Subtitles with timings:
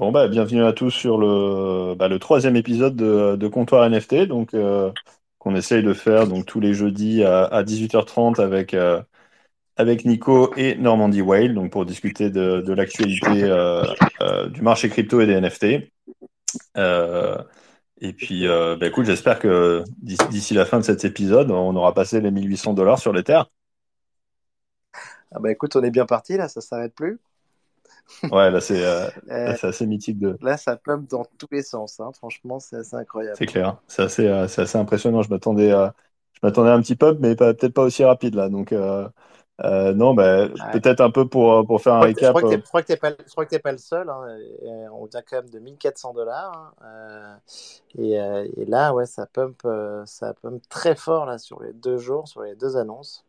[0.00, 4.90] Bon bah bienvenue à tous sur le, bah, troisième épisode de, Comptoir NFT, donc euh,
[5.38, 9.02] qu'on essaye de faire donc tous les jeudis à, à 18h30 avec euh,
[9.76, 13.84] avec Nico et Normandie Whale, donc pour discuter de, l'actualité euh,
[14.48, 15.64] du marché crypto et des NFT.
[18.00, 22.22] Et puis bah, j'espère que d'ici d'ici la fin de cet épisode, on aura passé
[22.22, 23.50] les 1800 dollars sur les terres.
[25.30, 27.20] Ah bah écoute, on est bien parti là, ça s'arrête plus.
[28.30, 29.10] Ouais, là c'est euh,
[29.44, 32.12] là, Euh, c'est assez mythique de, là, ça pump dans tous les sens, hein.
[32.14, 33.42] Franchement, c'est assez incroyable.
[33.42, 35.22] c'est clair, c'est assez euh, assez impressionnant.
[35.22, 35.94] Je m'attendais à
[36.34, 38.48] je m'attendais à un petit pub, mais pas- peut-être pas aussi rapide là.
[38.48, 39.08] Donc euh,
[39.64, 40.70] Euh, non, bah, Ouais.
[40.72, 42.20] peut-être un peu pour, euh, pour faire un je récap.
[42.28, 44.08] crois que euh, t'es, je crois que pas, crois que t'es pas le seul.
[44.08, 44.22] hein.
[44.62, 46.74] Euh, on vient quand même de 1400 dollars.
[46.80, 46.84] hein.
[46.84, 47.36] Euh,
[48.02, 51.72] et, euh, et là, ouais, ça pump, euh, ça pump très fort là sur les
[51.72, 53.24] deux jours, sur les deux annonces.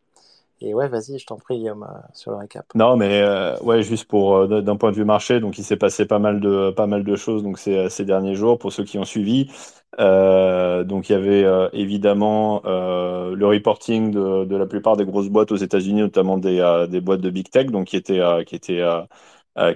[0.64, 2.64] Et ouais, vas-y, je t'en prie, Guillaume, euh, sur le récap.
[2.74, 5.76] Non, mais euh, ouais, juste pour euh, d'un point de vue marché, donc il s'est
[5.76, 8.98] passé pas mal de pas mal de choses donc ces, derniers jours pour ceux qui
[8.98, 9.50] ont suivi.
[9.98, 16.00] Donc il y avait évidemment le reporting de, la plupart des grosses boîtes aux États-Unis,
[16.00, 18.82] notamment des, des boîtes de big tech, donc qui étaient qui étaient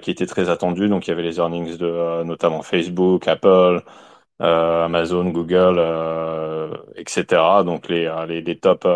[0.01, 0.89] qui étaient très attendues.
[0.89, 3.83] Donc il y avait les earnings de notamment Facebook, Apple,
[4.39, 5.79] Amazon, Google,
[6.95, 7.63] etc.
[7.65, 8.87] Donc les, les, les top,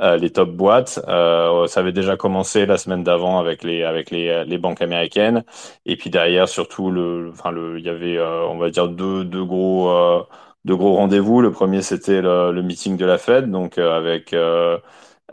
[0.00, 1.00] euh, les top boîtes.
[1.08, 5.44] Euh, ça avait déjà commencé la semaine d'avant avec les, avec les, les banques américaines.
[5.86, 9.24] Et puis derrière, surtout, le, enfin le, il y avait, euh, on va dire, deux,
[9.24, 10.22] deux gros, euh,
[10.64, 11.40] deux gros rendez-vous.
[11.40, 14.32] Le premier, c'était le, le meeting de la Fed, donc euh, avec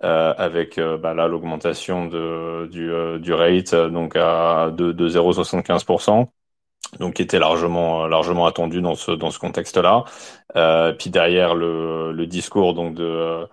[0.04, 6.30] euh, avec bah, là l'augmentation de du, du rate donc à de, de 0,75%
[7.00, 10.04] donc qui était largement largement attendu dans ce dans ce contexte-là.
[11.00, 13.48] Puis derrière le, le discours donc de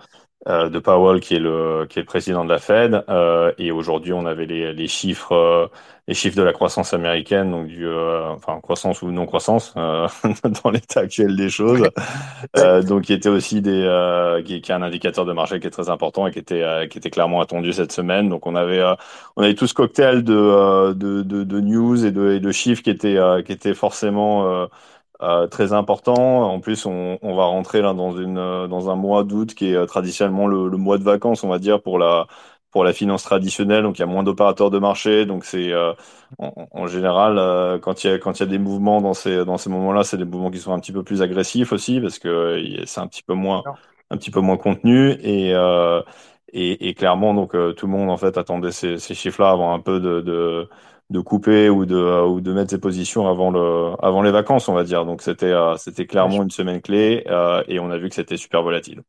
[0.47, 4.12] de Powell qui est le qui est le président de la Fed euh, et aujourd'hui
[4.12, 5.67] on avait les les chiffres euh,
[6.09, 10.09] les chiffres de la croissance américaine donc du euh, enfin croissance ou non croissance euh,
[10.65, 11.89] dans l'état actuel des choses
[12.57, 15.67] euh, donc qui était aussi des euh, qui, qui est un indicateur de marché qui
[15.67, 18.29] est très important et qui était euh, qui était clairement attendu cette semaine.
[18.29, 18.95] Donc on avait euh,
[19.36, 22.52] on avait tout ce cocktail de euh, de, de, de news et de, et de
[22.52, 24.69] chiffres qui étaient euh, qui étaient forcément
[25.22, 26.44] euh, très importants.
[26.52, 29.68] En plus on, on va rentrer là dans une euh, dans un mois d'août qui
[29.70, 32.27] est euh, traditionnellement le, le mois de vacances on va dire pour la
[32.70, 33.83] pour la finance traditionnelle.
[33.83, 35.27] Donc il y a moins d'opérateurs de marché.
[35.27, 35.92] Donc c'est euh,
[36.38, 39.14] en, en général, euh, quand il y a, quand il y a des mouvements dans
[39.14, 42.00] ces, dans ces moments-là, c'est des mouvements qui sont un petit peu plus agressifs aussi
[42.00, 43.66] parce que c'est un petit peu moins,
[44.10, 45.52] un petit peu moins contenu et,
[46.52, 49.80] et, et clairement, donc, tout le monde, en fait, attendait ces, ces chiffres-là avant un
[49.80, 50.68] peu de, de,
[51.12, 54.68] de couper ou de, euh, ou de mettre ses positions avant le, avant les vacances,
[54.68, 55.05] on va dire.
[55.05, 58.36] Donc, c'était, euh, c'était clairement une semaine clé, euh, et on a vu que c'était
[58.36, 59.02] super volatile.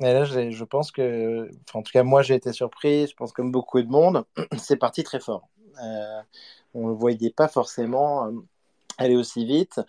[0.00, 3.06] mais là, je pense que, en tout cas, moi, j'ai été surpris.
[3.06, 4.24] Je pense comme beaucoup de monde,
[4.58, 5.48] c'est parti très fort.
[6.74, 8.30] On ne le voyait pas forcément.
[8.98, 9.80] Aller aussi vite.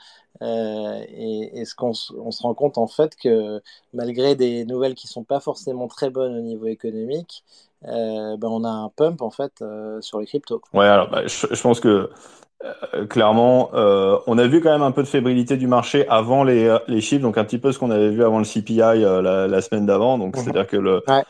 [0.41, 3.61] Euh, et, et ce qu'on on se rend compte en fait que
[3.93, 7.43] malgré des nouvelles qui sont pas forcément très bonnes au niveau économique,
[7.85, 10.61] euh, ben on a un pump en fait euh, sur les cryptos.
[10.73, 12.09] Ouais, alors, bah, je, je pense que
[13.09, 17.01] clairement, on a vu quand même un peu de fébrilité du marché avant les, les
[17.01, 19.85] chiffres, donc un petit peu ce qu'on avait vu avant le CPI la, la semaine
[19.85, 20.17] d'avant.
[20.17, 20.43] Donc Mhm.
[20.43, 21.23] c'est-à-dire que le, Ouais,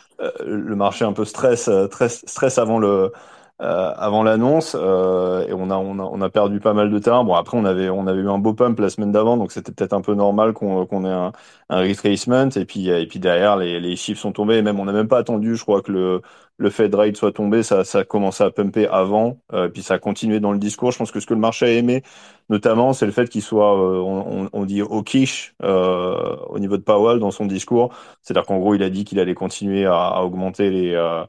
[0.46, 3.12] le marché un peu stress, stress, stress avant le,
[3.62, 7.00] euh, avant l'annonce, euh, et on a, on a, on a perdu pas mal de
[7.00, 7.24] terrain.
[7.24, 9.72] Bon après on avait, on avait eu un beau pump la semaine d'avant, donc c'était
[9.72, 11.32] peut-être un peu normal qu'on qu'on ait un,
[11.70, 12.50] un retracement.
[12.56, 14.56] Et puis, et puis derrière les, les chiffres sont tombés.
[14.58, 16.22] Et même on n'a même pas attendu, je crois que le
[16.58, 19.96] le Fed rate soit tombé, ça, ça a commencé à pumper avant, euh, puis ça
[19.96, 20.92] a continué dans le discours.
[20.92, 22.02] Je pense que ce que le marché a aimé,
[22.50, 26.82] notamment, c'est le fait qu'il soit, euh, on, on- dit hawkish euh, au niveau de
[26.84, 27.94] Powell dans son discours.
[28.22, 31.24] C'est-à-dire qu'en gros, il a dit qu'il allait continuer à, à augmenter les, euh,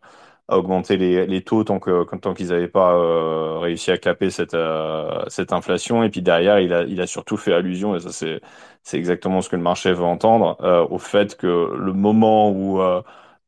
[0.49, 4.31] à augmenter les, les taux tant que tant qu'ils n'avaient pas euh, réussi à caper
[4.31, 6.03] cette euh, cette inflation.
[6.05, 9.49] Et puis derrière, il a il a surtout fait allusion, et ça c'est exactement ce
[9.51, 12.81] que le marché veut entendre, euh, au fait que le moment où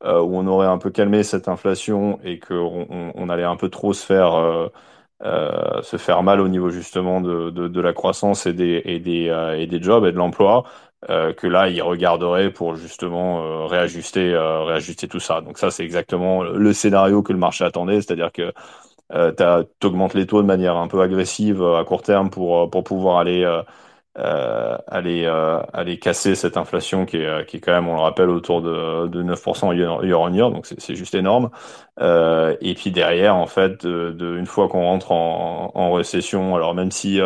[0.05, 3.93] où on aurait un peu calmé cette inflation et qu'on on, allait un peu trop
[3.93, 4.71] se faire
[5.83, 9.55] se faire mal au niveau justement de, de, de la croissance et des et des
[9.59, 10.65] et des jobs et de l'emploi
[11.11, 15.41] euh, que là ils regarderaient pour justement euh, réajuster euh, réajuster tout ça.
[15.41, 18.01] Donc ça c'est exactement le scénario que le marché attendait.
[18.01, 18.53] C'est-à-dire que
[19.11, 23.19] t'as- t'augmentes les taux de manière un peu agressive à court terme pour pour pouvoir
[23.19, 23.45] aller
[24.17, 25.27] aller,
[25.73, 29.07] aller casser cette inflation qui est, qui est quand même, on le rappelle, autour de,
[29.07, 31.51] de 9% year, on year, donc c'est juste énorme.
[32.01, 37.21] Et puis derrière, en fait, une fois qu'on rentre en, récession, alors même si,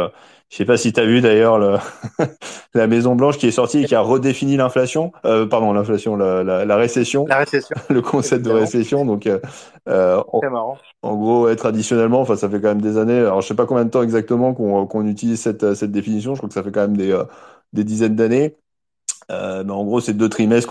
[0.53, 1.79] Je sais pas si tu as vu d'ailleurs le...
[2.75, 6.45] la Maison Blanche qui est sortie et qui a redéfini l'inflation, euh, pardon l'inflation, la,
[6.45, 9.07] la, la, récession, la récession, le concept de récession.
[9.07, 9.41] Donc, euh,
[10.31, 10.77] en, marrant.
[11.01, 13.19] en gros, ouais, traditionnellement, enfin ça fait quand même des années.
[13.19, 16.35] Alors je sais pas combien de temps exactement qu'on utilise cette, cette définition.
[16.35, 17.25] Je crois que ça fait quand même des, euh,
[17.73, 18.55] des dizaines d'années.
[19.31, 20.69] Euh, mais en gros, c'est deux trimestres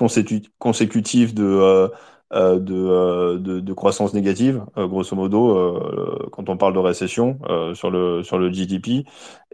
[0.59, 1.89] consécutifs de,
[2.33, 7.39] euh, euh, de, de, croissance négative, grosso modo, quand on parle de récession
[7.73, 9.05] sur le sur le GDP.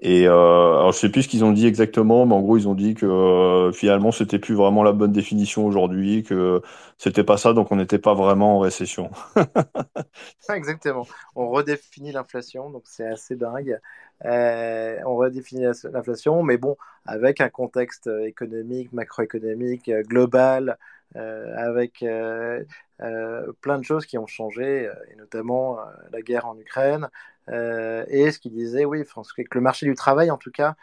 [0.02, 2.76] Et alors, je sais plus ce qu'ils ont dit exactement, mais en gros, ils ont
[2.76, 6.62] dit que finalement, c'était plus vraiment la bonne définition aujourd'hui, que
[6.98, 9.10] c'était pas ça, donc on n'était pas vraiment en récession.
[10.54, 11.08] Exactement.
[11.36, 13.80] On redéfinit l'inflation, donc c'est assez dingue.
[14.26, 16.76] Euh, on redéfinit l'inflation, mais bon,
[17.06, 20.74] avec un contexte économique, macroéconomique, euh, global, euh,
[21.16, 22.06] avec
[23.62, 25.78] plein de choses qui ont changé, et notamment
[26.12, 27.10] la guerre en Ukraine,
[27.50, 30.76] et ce qui disait, oui, que le marché du travail, en tout cas,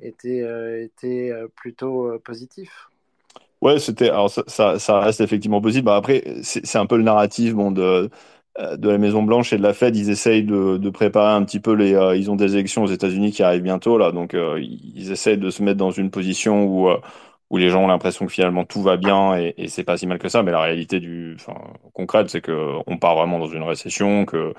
[0.00, 2.88] était, était plutôt positif.
[3.60, 5.86] Ouais, c'était alors ça, reste effectivement possible.
[5.86, 8.10] Bah, après, c'est un peu le narratif de
[8.60, 11.58] euh, de la Maison Blanche et de la Fed, ils essayent de, préparer un petit
[11.58, 11.94] peu les.
[11.94, 15.38] Euh, ils ont des élections aux États-Unis qui arrivent bientôt là, donc euh, ils essayent
[15.38, 16.88] de se mettre dans une position où
[17.50, 20.06] où les gens ont l'impression que finalement tout va bien et, et c'est pas si
[20.06, 20.42] mal que ça.
[20.42, 21.54] Mais la réalité du, enfin,
[21.92, 24.54] concrète, c'est que on part vraiment dans une récession, que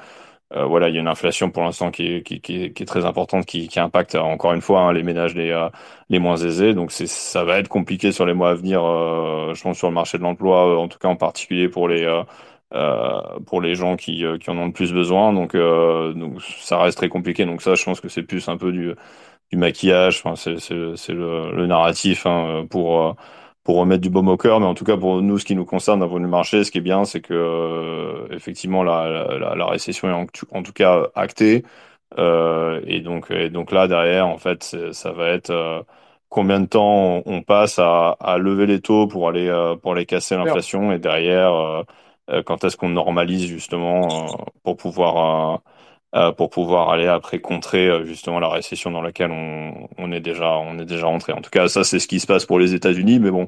[0.51, 3.69] voilà, il y a une inflation pour l'instant qui qui, qui, est très importante, qui,
[3.79, 5.67] impacte encore une fois hein, les ménages les,
[6.09, 6.73] les moins aisés.
[6.73, 10.17] Donc ça va être compliqué sur les mois à venir, je pense, sur le marché
[10.17, 12.05] de l'emploi, en tout cas en particulier pour les
[12.73, 15.31] euh, pour les gens qui, euh, en ont le plus besoin.
[15.33, 17.45] Donc, euh, donc ça reste très compliqué.
[17.45, 18.93] Donc ça, je pense que c'est plus un peu du,
[19.51, 20.21] du maquillage.
[20.23, 23.15] Enfin, c'est, le, le, narratif hein, pour
[23.63, 24.59] pour remettre du baume au cœur.
[24.59, 26.63] Mais en tout cas, pour nous, ce qui nous concerne d'un point de vue marché,
[26.63, 30.73] ce qui est bien, c'est que effectivement, la, la, la, récession est en, en, tout
[30.73, 31.63] cas actée.
[32.19, 35.85] Euh, et donc, et donc là, derrière, en fait, ça va être
[36.29, 39.49] combien de temps on, passe à, à, lever les taux pour aller
[39.81, 41.85] pour aller casser l'inflation et derrière
[42.29, 45.57] euh, quand est-ce qu'on normalise justement euh, pour pouvoir euh,
[46.37, 50.79] pour pouvoir aller après contrer justement la récession dans laquelle on, on est déjà on
[50.79, 51.33] est déjà rentré.
[51.33, 53.47] En tout cas, ça c'est ce qui se passe pour les États-Unis, mais bon,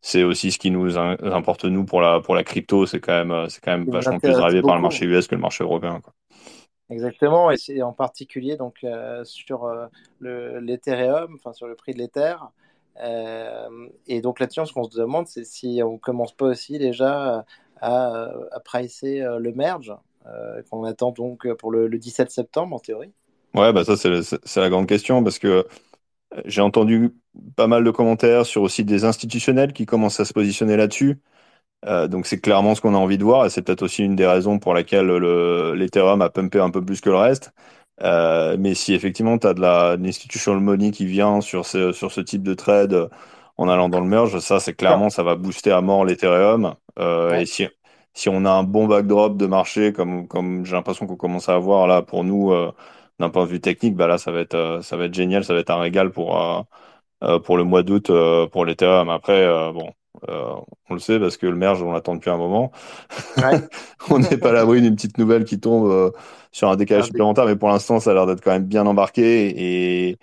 [0.00, 2.86] c'est aussi ce qui nous importe nous pour la pour la crypto.
[2.86, 5.40] C'est quand même c'est quand même vachement plus drivé par le marché US que le
[5.40, 6.00] marché européen.
[6.02, 6.12] Quoi.
[6.90, 8.84] Exactement, et c'est en particulier donc
[9.24, 9.70] sur
[10.20, 12.34] l'Ethereum, enfin sur le prix de l'Ether.
[14.08, 17.44] et donc là-dessus, ce qu'on se demande, c'est si on commence pas aussi déjà
[17.80, 19.94] à, à pricer euh, le merge euh,
[20.70, 23.12] qu'on attend donc pour le, 17 septembre en théorie
[23.54, 27.14] Ouais, bah ça c'est la grande question parce que euh, j'ai entendu
[27.56, 31.20] pas mal de commentaires sur aussi des institutionnels qui commencent à se positionner là-dessus.
[31.86, 34.16] Euh, donc c'est clairement ce qu'on a envie de voir et c'est peut-être aussi une
[34.16, 35.08] des raisons pour laquelle
[35.74, 37.52] l'Ethereum a pumpé un peu plus que le reste.
[38.02, 42.12] Euh, mais si effectivement tu as de la institutional money qui vient sur ce, sur
[42.12, 43.08] ce type de trade
[43.56, 46.74] en allant dans le merge, ça c'est clairement ça va booster à mort l'Ethereum.
[46.98, 47.68] Euh, Et si,
[48.18, 51.54] si on a un bon backdrop de marché, comme, comme j'ai l'impression qu'on commence à
[51.54, 52.72] avoir là pour nous, euh,
[53.20, 55.44] d'un point de vue technique, bah là, ça va être, euh, ça va être génial,
[55.44, 56.36] ça va être un régal pour,
[57.22, 58.10] euh, pour le mois d'août
[58.52, 59.08] pour l'Ethereum.
[59.08, 59.92] Après, bon,
[60.28, 62.72] on le sait parce que le merge, on l'attend depuis un moment.
[63.36, 63.60] Ouais.
[64.10, 66.12] on n'est pas à l'abri d'une petite nouvelle qui tombe
[66.52, 70.10] sur un décalage supplémentaire, mais pour l'instant, ça a l'air d'être quand même bien embarqué
[70.10, 70.18] et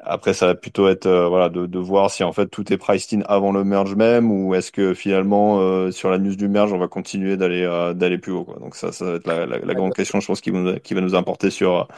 [0.00, 2.76] après, ça va plutôt être euh, voilà de, de, voir si en fait tout est
[2.76, 6.48] priced in avant le merge même ou est-ce que finalement euh, sur la news du
[6.48, 8.58] merge on va continuer d'aller euh, d'aller plus haut quoi.
[8.60, 10.52] Donc ça, ça va être la, la, la grande question, je pense, qui,
[10.84, 11.88] qui va nous importer sur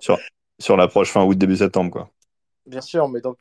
[0.00, 0.18] sur
[0.60, 2.10] sur l'approche fin août début septembre quoi.
[2.66, 3.38] Bien sûr, mais donc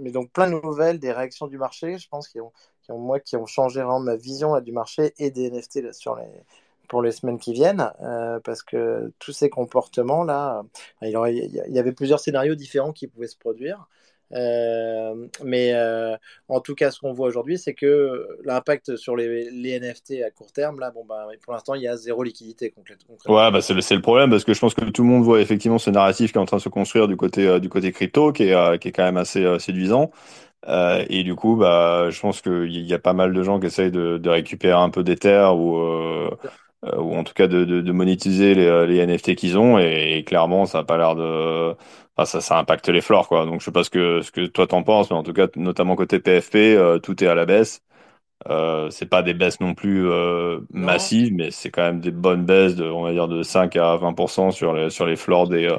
[0.00, 2.98] mais donc plein de nouvelles, des réactions du marché, je pense qui ont, qui ont
[2.98, 6.16] moi qui ont changé vraiment ma vision là, du marché et des NFT là, sur
[6.16, 6.24] les
[6.88, 10.62] pour les semaines qui viennent, euh, parce que tous ces comportements-là,
[11.02, 13.86] il, il, y avait plusieurs scénarios différents qui pouvaient se produire.
[14.32, 16.16] Euh, mais euh,
[16.48, 20.30] en tout cas, ce qu'on voit aujourd'hui, c'est que l'impact sur les, les, NFT à
[20.30, 23.16] court terme, là, bon, bah, pour l'instant, il y a zéro liquidité concrètement.
[23.26, 25.40] Ouais, bah, c'est le, le, problème parce que je pense que tout le monde voit
[25.40, 28.32] effectivement ce narratif qui est en train de se construire du côté, du côté crypto,
[28.32, 30.10] qui est, qui est quand même assez séduisant.
[30.68, 33.66] Euh, et du coup, bah, je pense qu'il y a pas mal de gens qui
[33.66, 35.78] essayent de, de récupérer un peu d'Ether ou,
[36.86, 39.78] euh, ou en tout cas de, de, de monétiser les, euh, les NFT qu'ils ont.
[39.78, 41.72] Et, clairement ça a pas l'air de
[42.16, 43.46] enfin, ça ça impacte les flores quoi.
[43.46, 45.48] Donc je sais pas ce que ce que toi t'en penses mais en tout cas
[45.56, 47.82] notamment côté PFP euh, tout est à la baisse.
[48.48, 52.44] Euh, c'est pas des baisses non plus euh, massives mais c'est quand même des bonnes
[52.44, 55.74] baisses de on va dire de 5 à 20% sur les sur les flores des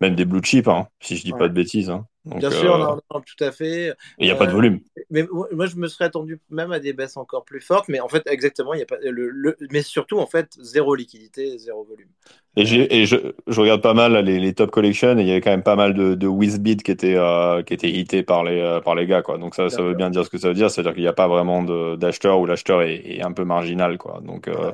[0.00, 2.06] même des blue chips hein, si je dis pas de bêtises hein.
[2.24, 3.94] Bien sûr, non, non, tout à fait.
[4.18, 4.80] Il n'y a pas de volume.
[5.10, 8.08] Mais moi, je me serais attendu même à des baisses encore plus fortes, mais en
[8.08, 12.08] fait, exactement, il y a pas le, mais surtout en fait, zéro liquidité, zéro volume.
[12.54, 15.40] Et, et je, je, regarde pas mal les, les, top collections et il y avait
[15.40, 18.60] quand même pas mal de, de WizBid qui étaient euh, qui étaient hités par les
[18.60, 19.38] euh, par les gars quoi.
[19.38, 21.14] Donc ça ça veut bien dire ce que ça veut dire, c'est-à-dire qu'il n'y a
[21.14, 21.62] pas vraiment
[21.96, 24.20] d'acheteurs ou l'acheteur est, est, un peu marginal quoi.
[24.22, 24.72] Donc euh,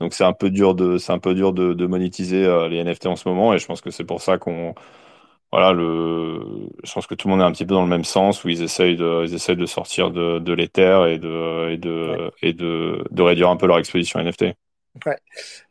[0.00, 2.82] donc c'est un peu dur de c'est un peu dur de, de monétiser euh, les
[2.82, 4.74] NFT en ce moment et je pense que c'est pour ça qu'on
[5.52, 6.40] voilà, le,
[6.82, 8.48] je pense que tout le monde est un petit peu dans le même sens où
[8.48, 12.52] ils essayent de, ils essayent de sortir de, de l'éther et de, et de, et
[12.54, 14.46] de, de réduire un peu leur exposition NFT.
[15.06, 15.18] Ouais,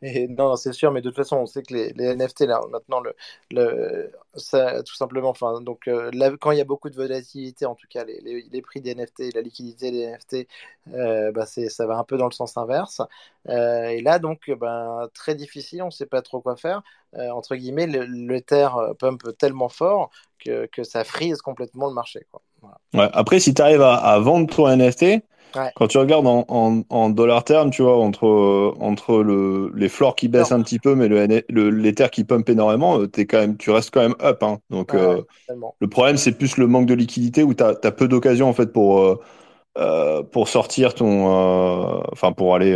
[0.02, 2.60] et non, c'est sûr, mais de toute façon, on sait que les, les NFT, là,
[2.70, 3.14] maintenant, le,
[3.52, 6.10] le, ça, tout simplement, enfin, donc, euh,
[6.40, 9.32] quand il y a beaucoup de volatilité, en tout cas, les, les, prix des NFT,
[9.34, 10.48] la liquidité des NFT,
[10.94, 13.00] euh, bah, ça va un peu dans le sens inverse.
[13.48, 16.82] Euh, et là, donc, ben, très difficile, on ne sait pas trop quoi faire.
[17.14, 20.10] Euh, entre guillemets, l'Ether pump tellement fort
[20.40, 22.26] que, que, ça frise complètement le marché.
[22.32, 22.42] Quoi.
[22.94, 25.22] Ouais, après, si tu arrives à, à, vendre ton NFT,
[25.74, 29.88] quand tu regardes en, en, en dollars termes, tu vois, entre, euh, entre le, les
[29.88, 33.56] floors qui baissent un petit peu, mais le, qui pump énormément, euh, es quand même,
[33.56, 34.42] tu restes quand même up.
[34.42, 34.58] Hein.
[34.70, 35.22] Donc, euh,
[35.80, 38.72] le problème, c'est plus le manque de liquidité où tu as, peu d'occasions en fait
[38.72, 39.20] pour,
[39.78, 41.26] euh, pour sortir ton.
[42.12, 42.74] Enfin, pour, aller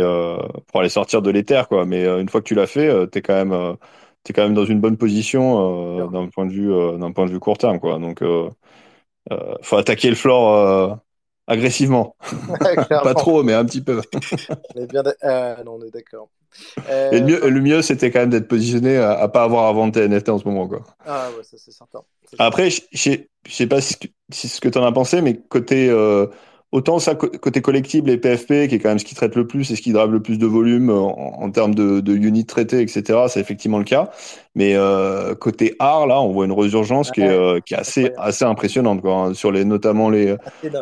[0.67, 1.85] pour aller sortir de l'Ether, quoi.
[1.85, 3.75] Mais une fois que tu l'as fait, tu es, quand même,
[4.29, 7.39] es quand même dans une bonne position d'un point, de vue d'un point de vue
[7.39, 7.97] court terme, quoi.
[7.97, 8.21] Donc,
[9.61, 10.99] faut attaquer le floor
[11.47, 12.15] agressivement.
[12.89, 14.01] pas trop, mais un petit peu.
[14.75, 16.29] on est bien euh, non, on est d'accord.
[16.89, 17.11] Euh...
[17.11, 19.99] le mieux, le mieux c'était quand même d'être positionné à, à pas avoir à vendre
[19.99, 20.67] NFT en ce moment.
[20.67, 20.83] Quoi.
[21.05, 21.99] Ah ouais, ça c'est certain.
[22.39, 23.17] Après, je
[23.47, 23.95] sais pas si,
[24.31, 26.27] si, ce que tu en as pensé, mais côté euh,
[26.73, 29.71] Autant ça, côté collectible et PFP, qui est quand même ce qui traite le plus
[29.71, 32.81] et ce qui drive le plus de volume en, en termes de, de units traités,
[32.81, 34.09] etc., c'est effectivement le cas.
[34.53, 38.11] Mais euh, côté art, là, on voit une résurgence qui est, euh, qui est assez,
[38.17, 39.13] assez impressionnante, quoi.
[39.13, 40.35] Hein, sur les, notamment les,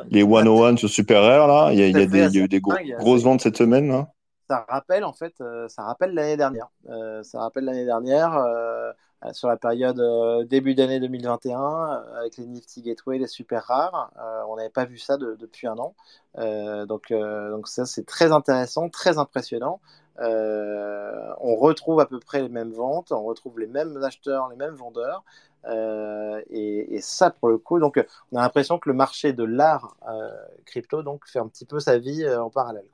[0.10, 1.72] les 101 sur Super Rare, là.
[1.72, 3.58] Il y a, il y a, des, il y a eu des grosses ventes cette
[3.58, 4.08] semaine, là.
[4.50, 6.68] Ça rappelle, en fait, euh, ça rappelle l'année dernière.
[7.22, 8.32] Ça rappelle l'année dernière.
[9.24, 13.64] Euh, sur la période euh, début d'année 2021 euh, avec les Nifty Gateway, les super
[13.64, 14.12] rares.
[14.50, 15.96] on n'avait pas vu ça depuis un an.
[16.86, 19.80] donc, donc ça, c'est très intéressant, très impressionnant.
[20.20, 24.76] on retrouve à peu près les mêmes ventes, on retrouve les mêmes acheteurs, les mêmes
[24.76, 25.24] vendeurs.
[26.50, 29.96] et, ça, pour le coup, donc, on a l'impression que le marché de l'art
[30.66, 32.86] crypto donc, fait un petit peu sa vie en parallèle.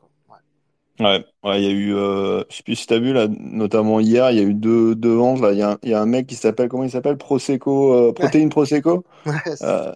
[1.00, 3.28] Ouais, ouais, il y a eu, euh, je sais plus si tu as vu, là,
[3.28, 5.42] notamment hier, il y a eu deux, deux ventes.
[5.42, 5.52] Là.
[5.52, 7.18] Il, y a un, il y a un mec qui s'appelle, comment il s'appelle?
[7.18, 9.04] Prosecco, euh, Protéine Prosecco.
[9.62, 9.94] euh,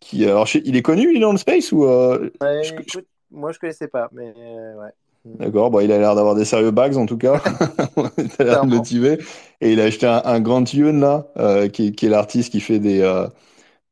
[0.00, 3.04] qui, alors, il est connu, il est dans le space ou euh, ouais, je, écoute,
[3.30, 4.90] Moi, je connaissais pas, mais ouais.
[5.24, 7.40] D'accord, bon, il a l'air d'avoir des sérieux bags en tout cas.
[8.18, 9.18] il a l'air motivé.
[9.60, 12.60] Et il a acheté un, un grand tune là, euh, qui, qui, est l'artiste qui
[12.60, 13.26] fait des, euh,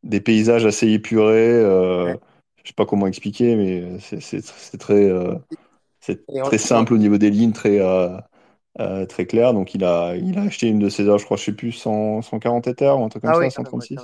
[0.02, 1.64] des paysages assez épurés.
[1.64, 2.16] Ouais.
[2.62, 5.11] Je sais pas comment expliquer, mais c'est très.
[6.02, 8.09] C'est très simple au niveau des lignes, très, euh,
[8.80, 9.54] euh, très clair.
[9.54, 11.71] Donc, il a, il a acheté une de ses heures, je crois, je sais plus,
[11.71, 13.99] 100, 140 Ethers ou un truc comme ah ça, oui, 136.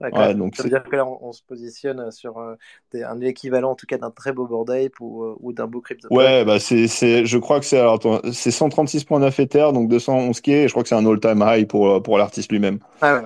[0.00, 2.54] Ouais, ouais, donc ça veut dire que là, on, on se positionne sur euh,
[2.92, 5.66] des, un équivalent, en tout cas, d'un très beau board ape ou, euh, ou d'un
[5.66, 6.08] beau crypto.
[6.10, 8.00] Ouais, bah c'est, je crois que c'est, alors,
[8.32, 10.48] c'est 136.9 Ethers, donc 211 k.
[10.48, 12.78] Et je crois que c'est un all-time high pour, pour l'artiste lui-même.
[13.00, 13.22] Ah,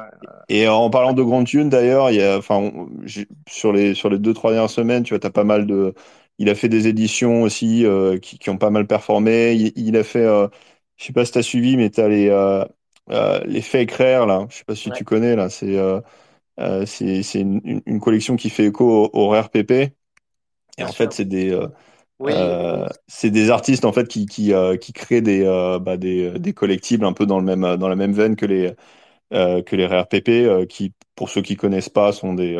[0.49, 2.71] et en parlant de Grand Tune, d'ailleurs, il y a, enfin,
[3.47, 5.95] sur les, sur les deux, trois dernières semaines, tu vois, t'as pas mal de,
[6.39, 9.55] il a fait des éditions aussi euh, qui, qui, ont pas mal performé.
[9.55, 10.49] Il, il a fait, euh,
[10.97, 12.65] je sais pas si tu as suivi, mais tu as les, euh,
[13.11, 14.47] euh, les fake rare, là.
[14.51, 14.97] Je sais pas si ouais.
[14.97, 15.49] tu connais, là.
[15.51, 15.77] C'est
[16.87, 19.71] c'est une, une, collection qui fait écho au, au rare PP.
[19.73, 19.93] Et
[20.79, 20.97] Bien en sûr.
[20.97, 21.59] fait, c'est des.
[22.19, 22.33] Oui,
[23.09, 25.45] c'est des artistes en fait qui qui, qui créent des,
[25.81, 28.75] bah, des des collectibles un peu dans le même dans la même veine que les
[29.31, 32.57] que les rare PP qui pour ceux qui connaissent pas sont des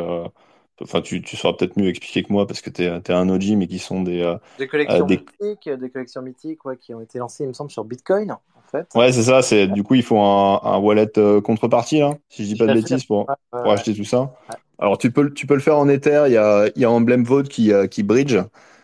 [0.81, 3.29] Enfin, tu, tu sauras peut-être mieux expliquer que moi parce que tu es, es, un
[3.29, 4.23] OG, mais qui sont des.
[4.23, 5.19] Euh, des collections euh, des...
[5.19, 8.39] mythiques, des collections mythiques ouais, qui ont été lancées, il me semble, sur Bitcoin, en
[8.71, 8.89] fait.
[8.95, 9.43] Ouais, c'est ça.
[9.43, 12.67] C'est Du coup, il faut un, un wallet euh, contrepartie, là, si je dis pas
[12.67, 14.21] de bêtises, pour, acheter tout ça.
[14.23, 14.57] Ouais.
[14.79, 16.25] Alors, tu peux, tu peux le faire en Ether.
[16.27, 18.39] Il y a, y a Emblem Vote qui, qui bridge.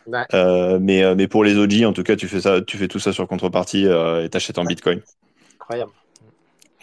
[0.07, 3.13] Mais, mais pour les OG, en tout cas, tu fais, ça, tu fais tout ça
[3.13, 5.01] sur contrepartie et t'achètes en Bitcoin.
[5.55, 5.91] Incroyable.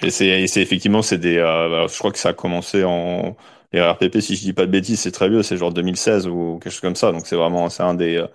[0.01, 1.35] Et c'est effectivement, c'est des.
[1.35, 3.37] je crois que ça a commencé en
[3.75, 6.59] les RPP, si je dis pas de bêtises, c'est très vieux, c'est genre 2016 ou
[6.61, 7.11] quelque chose comme ça.
[7.11, 8.25] Donc c'est vraiment c'est un des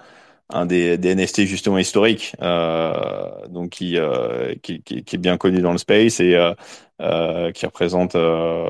[0.53, 5.37] un des, des NFT justement historiques, euh, donc qui, euh, qui, qui, qui, est bien
[5.37, 6.53] connu dans le space et euh,
[7.01, 8.69] euh qui représente, euh,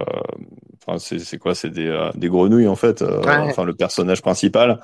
[0.86, 3.36] enfin c'est quoi, c'est des, euh, des grenouilles en fait, ouais.
[3.36, 4.80] enfin le personnage principal.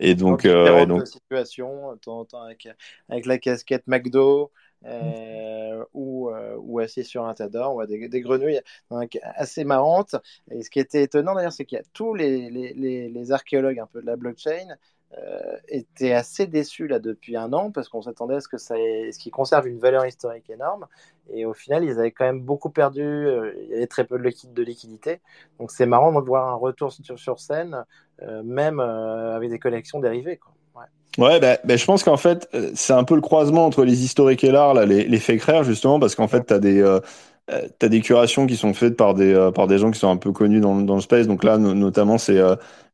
[0.00, 2.68] Et donc, euh, et donc situation, en avec,
[3.08, 4.50] avec la casquette McDo,
[4.84, 8.60] euh, ou, ou ou assis sur un tas d'or, des, des, grenouilles
[9.22, 10.16] assez marrantes.
[10.50, 14.00] Et ce qui était étonnant d'ailleurs, c'est qu'il y a tous les, archéologues un peu
[14.00, 14.76] de la blockchain
[15.16, 18.74] euh, étaient assez déçus là depuis un an parce qu'on s'attendait à ce que ça
[18.74, 20.86] ce qui conserve une valeur historique énorme
[21.30, 24.18] et au final ils avaient quand même beaucoup perdu euh, il y avait très peu
[24.18, 25.22] de, liquide, de liquidité
[25.58, 27.86] donc c'est marrant de voir un retour sur, scène
[28.20, 30.40] euh, même avec des collections dérivées.
[31.18, 34.44] Ouais, bah, bah, je pense qu'en fait, c'est un peu le croisement entre les historiques
[34.44, 37.00] et l'art, là, les, les fake rares, justement, parce qu'en fait, tu as des, euh,
[37.78, 40.32] t'as des curations qui sont faites par des, par des gens qui sont un peu
[40.32, 41.26] connus dans, dans le space.
[41.26, 42.40] Donc là, notamment, c'est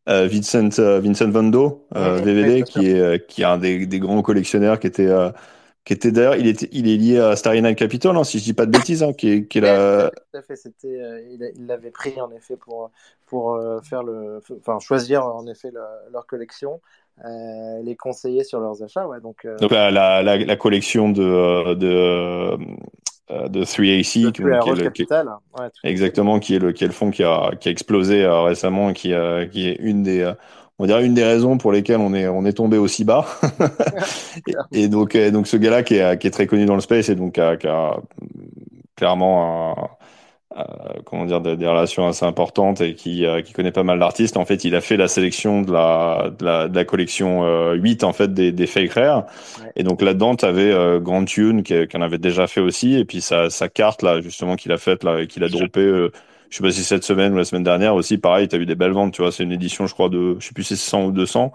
[0.09, 3.99] euh, Vincent, euh, Vincent Van Do, VVD, euh, qui est, qui est un des, des
[3.99, 5.11] grands collectionneurs qui était,
[5.85, 8.45] qui était d'ailleurs, il, était, il est lié à Starry Night Capital, hein, si je
[8.45, 10.11] dis pas de bêtises, hein, qui est, qui est la...
[10.11, 11.01] Tout à fait, c'était,
[11.31, 12.91] il l'avait pris en effet pour,
[13.27, 15.71] pour faire le, enfin choisir en effet
[16.13, 16.81] leur collection.
[17.25, 19.07] Euh, les conseiller sur leurs achats.
[19.07, 22.59] Ouais, donc, donc la, la, la, collection de, de,
[23.31, 27.53] euh, de 3AC, qui, est exactement, qui est le qui est le fonds qui a
[27.59, 30.31] qui a explosé euh, récemment, et qui euh, qui est une des
[30.79, 33.25] on dirait une des raisons pour lesquelles on est on est tombé aussi bas.
[34.73, 37.15] et, donc donc ce gars-là qui est qui est très connu dans le space et
[37.15, 37.97] donc qui a, qui a
[38.95, 39.87] clairement un, euh,
[41.05, 44.37] comment dire, des, relations assez importantes et qui, euh, qui connaît pas mal d'artistes.
[44.37, 48.03] En fait, il a fait la sélection de la, de la, de la collection 8
[48.03, 49.27] euh, en fait des, des fake rares.
[49.77, 52.95] Et donc là-dedans, tu avais Grand Tune qui, qui, en avait déjà fait aussi.
[52.95, 56.09] Et puis sa, sa carte là, justement, qu'il a faite là, qu'il a droppé
[56.55, 58.65] je sais pas si cette semaine ou la semaine dernière aussi, pareil, tu as eu
[58.65, 60.77] des belles ventes, tu vois, c'est une édition, je crois, de, je sais plus si
[60.77, 61.53] c'est 100 ou 200.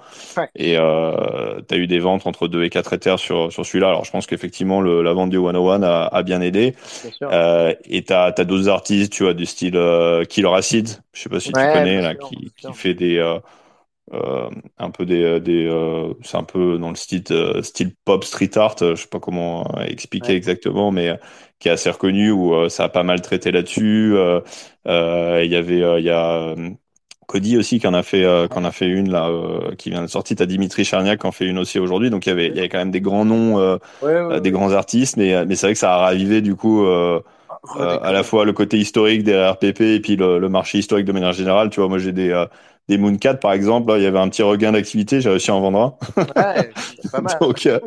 [0.58, 3.88] Et euh, tu as eu des ventes entre 2 et 4 Ethers sur, sur celui-là.
[3.88, 6.76] Alors, je pense qu'effectivement, la vente du 101 a, a bien aidé.
[7.22, 11.30] Euh, et tu as, d'autres artistes, tu vois, du style euh, Killer Acid, je sais
[11.30, 13.40] pas si tu connais, là, qui, qui fait des...
[14.12, 18.24] Euh, un peu des, des euh, c'est un peu dans le style euh, style pop
[18.24, 21.20] street art je sais pas comment expliquer exactement mais
[21.60, 24.16] qui est assez reconnu où ça a pas mal traité là-dessus
[24.86, 26.56] il y avait il y a
[27.28, 29.30] Cody aussi qui en a fait qui en a fait une là
[29.78, 30.38] qui vient de sortir.
[30.38, 32.10] T'as Dimitri Charniak qui en fait une aussi aujourd'hui.
[32.10, 33.80] Donc il y avait il y avait quand même des grands noms
[34.40, 38.24] des grands artistes mais mais c'est vrai que ça a ravivé du coup à la
[38.24, 41.70] fois le côté historique des RPP et puis le, le, marché historique de manière générale.
[41.70, 42.46] Tu vois moi j'ai des
[42.90, 45.62] des Mooncat par exemple, il y avait un petit regain d'activité, j'ai réussi à en
[45.62, 46.22] vendre un.
[46.36, 46.72] Ouais,
[47.12, 47.38] pas mal.
[47.40, 47.80] donc, euh,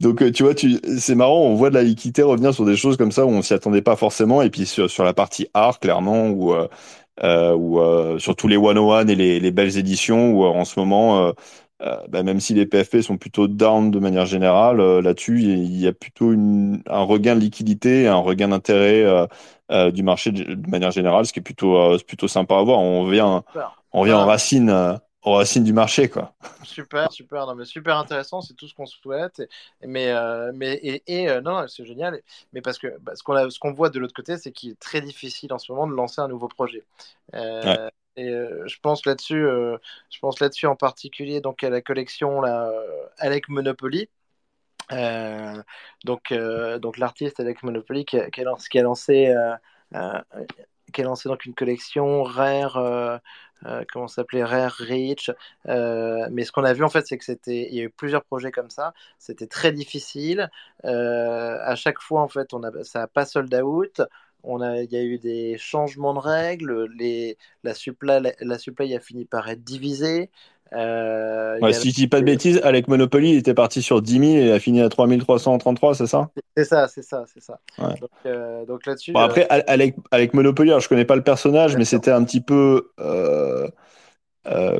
[0.00, 2.76] donc euh, tu vois, tu, c'est marrant, on voit de la liquidité revenir sur des
[2.76, 5.48] choses comme ça où on s'y attendait pas forcément, et puis sur, sur la partie
[5.54, 6.68] art clairement où euh,
[7.22, 10.78] euh, ou euh, sur tous les 101 et les, les belles éditions où en ce
[10.78, 11.32] moment
[12.08, 15.92] bah, même si les PFP sont plutôt down de manière générale, là-dessus, il y a
[15.92, 19.04] plutôt une, un regain de liquidité, un regain d'intérêt
[19.92, 22.78] du marché de, manière générale, ce qui est plutôt, plutôt sympa à voir.
[22.78, 23.44] On vient,
[23.94, 26.34] on en racine, euh, aux racines du marché, quoi.
[26.64, 29.42] Super, super, non, mais super intéressant, c'est tout ce qu'on souhaite.
[29.82, 32.20] mais, euh, mais et, euh, non, c'est génial.
[32.52, 33.22] Mais parce que bah, ce
[33.58, 36.20] qu'on voit de l'autre côté, c'est qu'il est très difficile en ce moment de lancer
[36.20, 36.82] un nouveau projet.
[38.16, 42.70] Et je pense là-dessus, je pense là-dessus en particulier donc à la collection là,
[43.18, 44.08] Alec Monopoly.
[46.04, 49.34] donc, donc l'artiste Alec Monopoly qui a, qui a lancé, qui a lancé,
[50.92, 53.20] qui a lancé donc une collection rare
[53.66, 55.30] euh, comment s'appelait Rare Reach.
[55.68, 57.90] Euh, mais ce qu'on a vu en fait, c'est que c'était, il y a eu
[57.90, 58.94] plusieurs projets comme ça.
[59.18, 60.50] C'était très difficile.
[60.84, 64.02] Euh, à chaque fois, en fait, on a, ça n'a pas sold out.
[64.42, 66.86] On a, il y a eu des changements de règles.
[66.98, 70.30] Les, la supply, la, la supply a fini par être divisée.
[70.74, 74.24] Euh, si je dis pas de bêtises, avec Monopoly, il était parti sur 10 000
[74.24, 76.30] et il a fini à 3333, c'est ça?
[76.56, 77.58] C'est ça, c'est ça, c'est ça.
[77.78, 79.12] Donc, euh, donc là-dessus.
[79.12, 82.24] Bon, après, euh, avec, avec Monopoly, alors, je connais pas le personnage, mais c'était un
[82.24, 82.88] petit peu.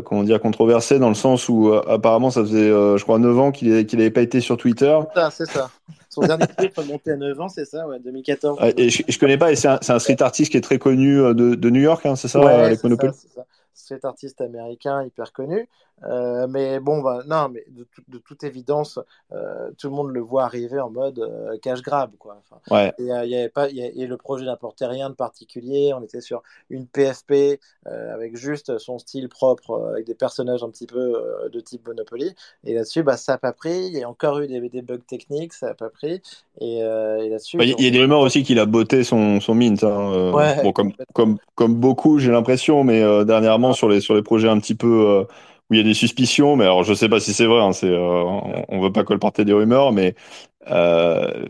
[0.05, 3.71] comment dire, controversé dans le sens où apparemment ça faisait, je crois, 9 ans qu'il
[3.71, 4.99] n'avait pas été sur Twitter.
[5.15, 5.71] C'est ça, c'est ça.
[6.09, 8.59] Son dernier clip monté à 9 ans, c'est ça, ouais, 2014.
[8.77, 11.17] et je, je connais pas, et c'est un, un, street artist qui est très connu
[11.17, 13.13] de, de New York, hein, c'est ça, avec Monopoly?
[13.35, 13.97] ça, ça.
[13.97, 15.69] C'est artiste américain hyper connu.
[16.03, 18.99] Euh, mais bon, bah, non, mais de, de toute évidence,
[19.33, 22.41] euh, tout le monde le voit arriver en mode euh, cash grab, quoi.
[22.41, 22.93] Enfin, ouais.
[22.99, 25.93] Et, euh, y avait pas, y a, et le projet n'apportait rien de particulier.
[25.95, 30.87] On était sur une PFP avec juste son style propre, avec des personnages un petit
[30.87, 31.21] peu
[31.53, 32.35] de type Monopoly.
[32.65, 33.87] Et là-dessus, bah, ça n'a pas pris.
[33.87, 36.23] Il y a encore eu des, des bugs techniques, ça n'a pas pris.
[36.61, 39.85] Et, et là-dessus, il y, a des rumeurs aussi qu'il a botté son, son mint.
[39.85, 40.33] Hein.
[40.33, 44.49] Ouais, bon, comme, comme, comme beaucoup, j'ai l'impression, mais dernièrement sur les sur les projets
[44.49, 45.27] un petit peu
[45.71, 47.73] où il y a des suspicions, mais alors je sais pas si c'est vrai, hein,
[47.73, 48.23] c'est, euh,
[48.69, 50.15] on, veut pas colporter des rumeurs, mais,
[50.69, 51.47] euh,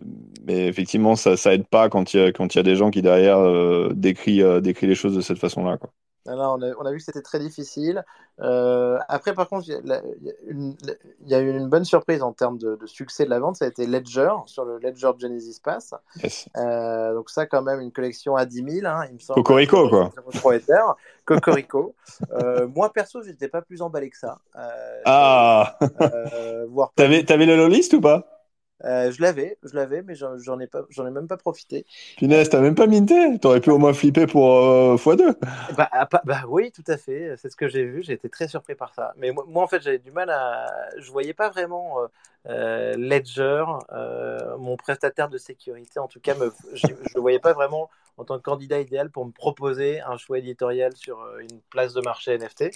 [0.46, 2.76] mais effectivement, ça, ça aide pas quand il y a, quand il y a des
[2.76, 5.78] gens qui derrière euh, décrit, euh, décrit les choses de cette façon-là.
[5.78, 5.90] Quoi.
[6.26, 8.04] On, a, vu que c'était très difficile.
[8.40, 10.76] Euh, après, par contre, il
[11.26, 13.56] y, a eu une bonne surprise en termes de, succès de la vente.
[13.56, 15.94] Ça a été Ledger sur le Ledger Genesis Pass.
[16.56, 18.86] Euh, donc, ça, quand même, une collection à 10 000.
[18.86, 20.10] Hein, il me semble Cocorico, quoi.
[21.24, 21.94] Cocorico.
[22.32, 24.38] euh, moi, perso, je n'étais pas plus emballé que ça.
[25.04, 25.78] Ah
[26.96, 28.33] T'avais avais le list ou pas?
[28.84, 31.86] Euh, je l'avais, je l'avais, mais j'en ai pas, j'en ai même pas profité.
[32.18, 35.36] Punaise, t'as même pas minté T'aurais pu au moins flipper pour euh, x2
[35.76, 35.88] bah,
[36.24, 37.34] bah, oui, tout à fait.
[37.38, 38.02] C'est ce que j'ai vu.
[38.02, 39.14] J'ai été très surpris par ça.
[39.16, 40.66] Mais moi, en fait, j'avais du mal à.
[40.98, 41.96] Je voyais pas vraiment
[42.48, 43.64] euh, Ledger,
[44.58, 45.98] mon prestataire de sécurité.
[45.98, 46.52] En tout cas, me...
[46.74, 50.38] je ne voyais pas vraiment en tant que candidat idéal pour me proposer un choix
[50.38, 52.70] éditorial sur une place de marché NFT.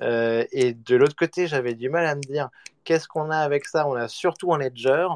[0.00, 2.48] et de l'autre côté, j'avais du mal à me dire
[2.84, 3.86] qu'est-ce qu'on a avec ça?
[3.86, 5.06] On a surtout un Ledger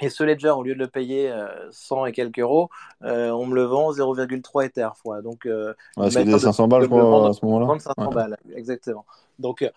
[0.00, 1.32] et ce ledger, au lieu de le payer
[1.70, 2.70] 100 euh, et quelques euros,
[3.02, 5.22] euh, on me le vend 0,3 Ether fois.
[5.22, 5.74] Donc, euh,
[6.10, 7.78] c'est des 500 balles, je crois, à ce moment-là.
[7.78, 9.04] 500 balles, exactement.
[9.38, 9.70] Donc, euh,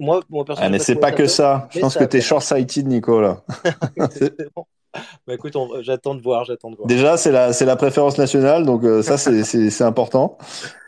[0.00, 0.74] moi, moi personnellement.
[0.74, 1.68] Ah, mais c'est pas que ça.
[1.70, 3.42] Je pense que tu es short-sighted, Nico, là.
[5.26, 6.86] bah, écoute, j'attends de voir, j'attends de voir.
[6.86, 10.38] Déjà, c'est la, c'est la préférence nationale, donc ça, c'est important.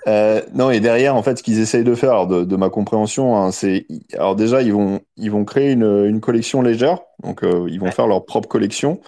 [0.07, 2.71] Euh, non, et derrière, en fait, ce qu'ils essayent de faire, alors de, de, ma
[2.71, 7.45] compréhension, hein, c'est, alors déjà, ils vont, ils vont créer une, une collection légère, donc
[7.45, 9.01] euh, ils vont faire leur propre collection,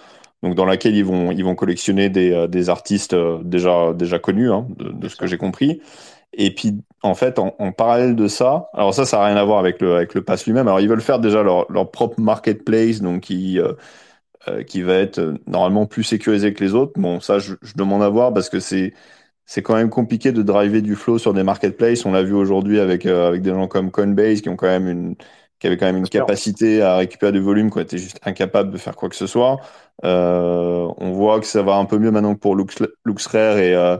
[0.42, 4.18] donc dans laquelle ils vont, ils vont collectionner des, euh, des artistes euh, déjà, déjà
[4.18, 5.80] connus, hein, de, de ce que j'ai compris.
[6.34, 9.44] Et puis, en fait, en, en, parallèle de ça, alors ça, ça n'a rien à
[9.44, 10.66] voir avec le, avec le pass lui-même.
[10.66, 13.30] Alors, ils veulent faire déjà leur, leur propre marketplace, donc
[14.46, 16.92] qui, qui va être normalement plus sécurisé que les autres.
[16.96, 18.92] Bon, ça, je, je demande à voir parce que c'est
[19.46, 22.06] c'est quand même compliqué de driver du flow sur des marketplaces.
[22.06, 24.88] On l'a vu aujourd'hui avec, euh, avec des gens comme Coinbase qui ont quand même
[24.88, 25.16] une,
[25.58, 28.78] qui avaient quand même une capacité à récupérer du volume, qui étaient juste incapables de
[28.78, 29.60] faire quoi que ce soit.
[30.04, 33.74] Euh, on voit que ça va un peu mieux maintenant que pour Lux, LuxRare et
[33.74, 33.96] euh,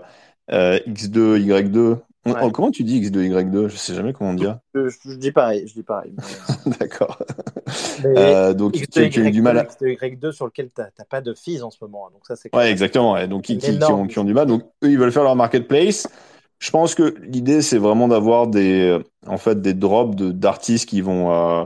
[0.53, 1.99] euh X2, Y2.
[2.53, 4.59] Comment tu dis X2, Y2 Je sais jamais comment dire.
[4.75, 6.13] Je, je, dis pareil, je dis pareil.
[6.81, 7.19] D'accord.
[8.05, 9.65] Euh, donc, tu as eu du mal à.
[9.65, 12.11] Y2 sur lequel tu n'as pas de fees en ce moment.
[12.13, 13.27] Donc, ça, c'est ouais, exactement.
[13.27, 14.47] Donc, qui, qui, ont, qui, ont, du mal.
[14.47, 16.09] Donc, eux, ils veulent faire leur marketplace.
[16.59, 21.33] Je pense que l'idée, c'est vraiment d'avoir des, en fait, des drops d'artistes qui vont.
[21.33, 21.65] Euh,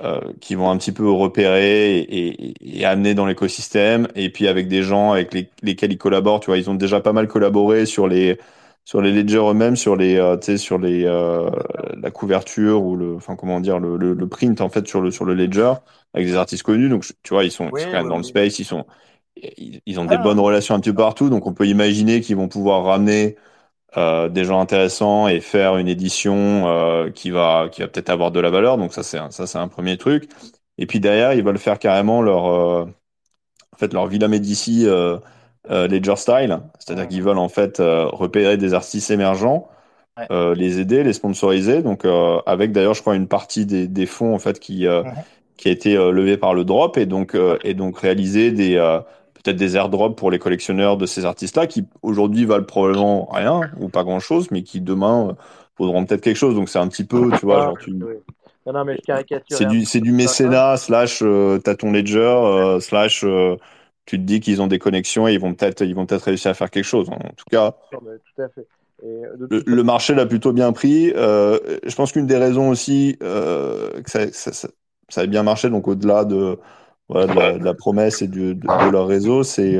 [0.00, 4.48] euh, qui vont un petit peu repérer et, et, et amener dans l'écosystème et puis
[4.48, 7.28] avec des gens avec les, lesquels ils collaborent tu vois ils ont déjà pas mal
[7.28, 8.38] collaboré sur les
[8.84, 11.50] sur les ledgers eux-mêmes, sur les, euh, tu sais, sur les, euh,
[11.96, 15.24] la couverture ou le, enfin comment dire, le, le, print en fait sur le sur
[15.24, 15.72] le ledger
[16.14, 16.88] avec des artistes connus.
[16.88, 18.86] Donc tu vois, ils sont, quand même dans le space, ils sont,
[19.36, 21.30] ils, ont des bonnes relations un petit peu partout.
[21.30, 23.36] Donc on peut imaginer qu'ils vont pouvoir ramener
[23.98, 28.30] euh, des gens intéressants et faire une édition euh, qui va qui va peut-être avoir
[28.30, 28.78] de la valeur.
[28.78, 30.30] Donc ça c'est ça c'est un premier truc.
[30.78, 32.86] Et puis derrière, ils veulent faire carrément leur euh,
[33.72, 34.86] en fait leur Villa Médici
[35.70, 39.68] euh, euh, Ledger Style, c'est-à-dire qu'ils veulent en fait euh, repérer des artistes émergents,
[40.30, 41.82] euh, les aider, les sponsoriser.
[41.82, 42.04] Donc
[42.46, 44.86] avec d'ailleurs, je crois une partie des, des fonds en fait qui
[45.56, 48.74] qui a été levée par le drop et donc et donc réaliser des
[49.34, 53.88] peut-être des airdrops pour les collectionneurs de ces artistes-là qui aujourd'hui valent probablement rien ou
[53.88, 55.36] pas grand-chose, mais qui demain
[55.78, 56.54] vaudront peut-être quelque chose.
[56.54, 57.92] Donc c'est un petit peu, tu vois, genre tu.
[58.64, 59.56] Non, non, mais je caricature.
[59.56, 61.24] C'est du, c'est du mécénat slash
[61.64, 63.24] t'as ton ledger slash
[64.06, 66.50] tu te dis qu'ils ont des connexions et ils vont peut-être ils vont peut-être réussir
[66.50, 67.08] à faire quelque chose.
[67.10, 68.66] En tout cas, tout à fait.
[69.04, 71.12] Euh, le, marché l'a plutôt bien pris.
[71.16, 74.68] Euh, je pense qu'une des raisons aussi euh, que ça, ça, ça,
[75.08, 76.58] ça, a bien marché, donc au-delà de,
[77.08, 79.76] voilà, de, la, de, la, promesse et de, de leur réseau, c'est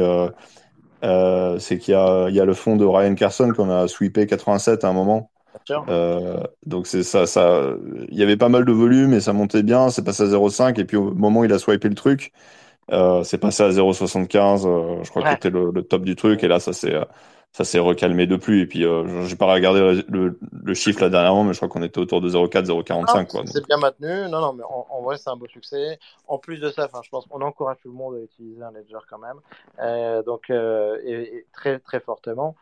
[1.05, 3.87] euh, c'est qu'il y a, il y a le fond de Ryan Carson qu'on a
[3.87, 5.31] sweepé 87 à un moment.
[6.67, 7.75] donc c'est ça, ça,
[8.09, 9.89] il y avait pas mal de volume et ça montait bien.
[9.91, 12.33] C'est passé à 0,5 et puis au moment où il a swipé le truc,
[13.25, 14.67] c'est passé à 0,75.
[14.67, 16.43] Euh, je crois que c'était le, le, top du truc.
[16.45, 16.95] Et là, ça s'est
[17.53, 18.63] ça s'est recalmé depuis.
[18.63, 21.83] Et puis, euh, j'ai pas regardé le, le, chiffre là dernièrement, mais je crois qu'on
[21.83, 23.27] était autour de 0,4, 0,45.
[23.27, 23.43] quoi.
[23.45, 24.29] C'est bien maintenu.
[24.31, 25.99] Non, non, mais en, en vrai, c'est un beau succès.
[26.27, 29.05] En plus de ça, je pense qu'on encourage tout le monde à utiliser un ledger
[29.09, 29.37] quand même.
[29.81, 32.57] Euh, donc, euh, et, et, très, très fortement.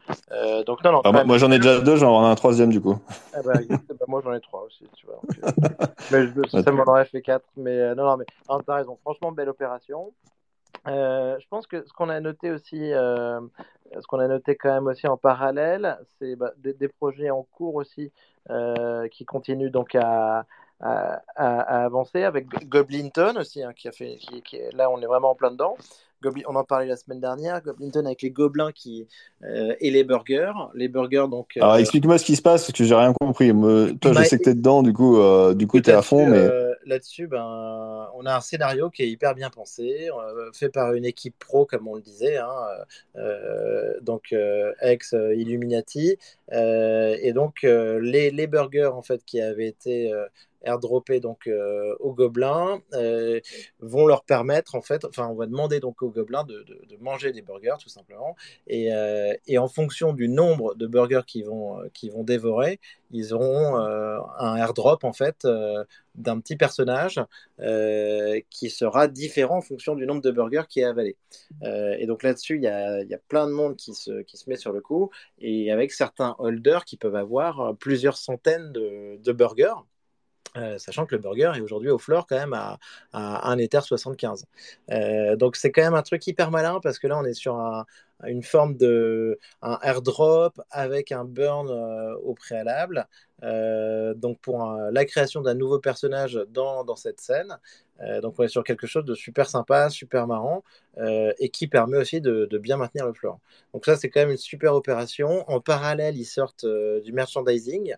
[0.66, 1.02] Donc, non, non.
[1.04, 2.98] Ah, moi, j'en ai déjà deux, j'en ai un troisième du coup.
[3.38, 5.20] Eh ben, bah, moi, j'en ai trois aussi, tu vois.
[5.22, 7.46] Donc, mais je, ça m'en aurait fait quatre.
[7.56, 8.24] Mais non, non, mais
[8.66, 8.98] t'as raison.
[9.02, 10.12] Franchement, belle opération.
[10.86, 13.40] Euh, je pense que ce qu'on a noté aussi, euh,
[14.00, 17.42] ce qu'on a noté quand même aussi en parallèle, c'est bah, des, des, projets en
[17.42, 18.10] cours aussi
[18.50, 20.46] euh, qui continuent donc à,
[20.80, 25.06] à, à, avancer avec Goblinton aussi, hein, qui a fait, qui, qui, là on est
[25.06, 25.76] vraiment en plein dedans.
[26.22, 29.06] Goblin, on en parlait la semaine dernière, Goblinton avec les gobelins qui,
[29.42, 30.52] euh, et les burgers.
[30.74, 31.56] Les burgers, donc.
[31.56, 33.52] Alors, explique-moi ce qui se passe, parce que j'ai rien compris.
[33.52, 33.92] Me...
[33.98, 35.94] Toi, bah, je sais que tu es dedans, du coup, euh, du coup, tu es
[35.94, 36.26] à fond.
[36.26, 36.46] mais...
[36.86, 40.08] là-dessus, ben, on a un scénario qui est hyper bien pensé,
[40.54, 42.50] fait par une équipe pro, comme on le disait, hein,
[44.02, 44.34] donc
[44.80, 46.16] ex Illuminati,
[46.52, 50.12] et donc les, les, burgers en fait qui avaient été
[50.62, 53.40] airdropper donc euh, aux gobelins euh,
[53.80, 56.64] vont leur permettre en fait, enfin on va demander donc aux gobelins de,
[57.00, 61.46] manger des burgers tout simplement et, euh, et, en fonction du nombre de burgers qu'ils
[61.46, 62.78] vont, qui vont dévorer,
[63.10, 65.46] ils auront un airdrop en fait
[66.14, 67.20] d'un petit personnage
[68.50, 71.16] qui sera différent en fonction du nombre de burgers qui est avalé.
[71.62, 74.48] et donc là-dessus, il y a, y a, plein de monde qui se, qui se
[74.48, 79.74] met sur le coup et avec certains holders qui peuvent avoir plusieurs centaines de burgers.
[80.56, 82.78] Euh, sachant que le burger est aujourd'hui au floor quand même à,
[83.12, 84.46] à 1 Ether 75.
[84.90, 87.56] Euh, donc c'est quand même un truc hyper malin parce que là on est sur
[88.26, 93.06] une forme de un airdrop avec un burn euh, au préalable.
[93.42, 97.58] donc pour la création d'un nouveau personnage dans, dans cette scène.
[98.20, 100.62] donc on est sur quelque chose de super sympa, super marrant
[100.98, 103.38] et qui permet aussi de, de, bien maintenir le floor.
[103.72, 105.48] Donc ça c'est quand même une super opération.
[105.48, 107.94] En parallèle ils sortent du merchandising.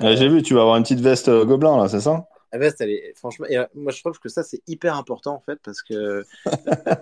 [0.00, 2.26] J'ai vu, tu vas avoir une petite veste euh, gobelin là, c'est ça?
[2.52, 3.46] La veste, elle est franchement.
[3.50, 6.24] Euh, moi, je trouve que ça, c'est hyper important en fait parce que.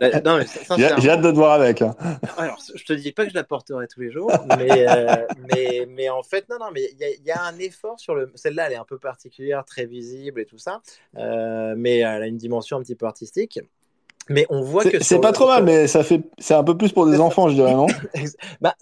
[0.00, 1.82] J'ai hâte de te voir avec.
[1.82, 1.94] Hein.
[2.38, 5.86] Alors, je te dis pas que je la porterai tous les jours, mais, euh, mais,
[5.90, 8.32] mais, en fait, non, non, mais il y, a un effort sur le.
[8.34, 10.80] Celle-là, elle est un peu particulière, très visible et tout ça,
[11.14, 13.60] mais elle a une dimension un petit peu artistique.
[14.28, 15.02] Mais on voit que.
[15.02, 16.22] C'est pas trop mal, mais ça fait.
[16.38, 17.86] C'est un peu plus pour des enfants, je dirais, non?
[18.60, 18.74] Bah,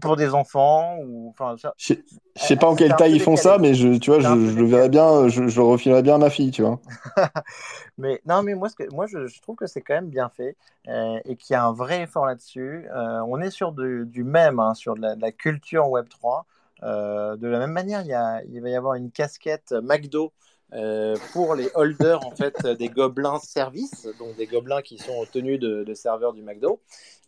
[0.00, 1.94] pour des enfants ou enfin je
[2.36, 4.88] sais pas en quelle taille ils font ça mais je tu vois je, le verrais
[4.88, 6.80] bien je, le refilerais bien à ma fille tu vois.
[7.98, 10.56] Mais non mais moi ce que moi je, trouve que c'est quand même bien fait
[10.88, 12.86] euh, et qu'il y a un vrai effort là-dessus.
[12.92, 16.46] Euh, on est sur du, même hein, sur de la, culture Web 3
[16.82, 20.32] euh, de la même manière il, y a, il va y avoir une casquette McDo
[20.72, 25.60] euh, pour les holders en fait des gobelins service, donc des gobelins qui sont tenus
[25.60, 26.80] de, de serveurs du McDo.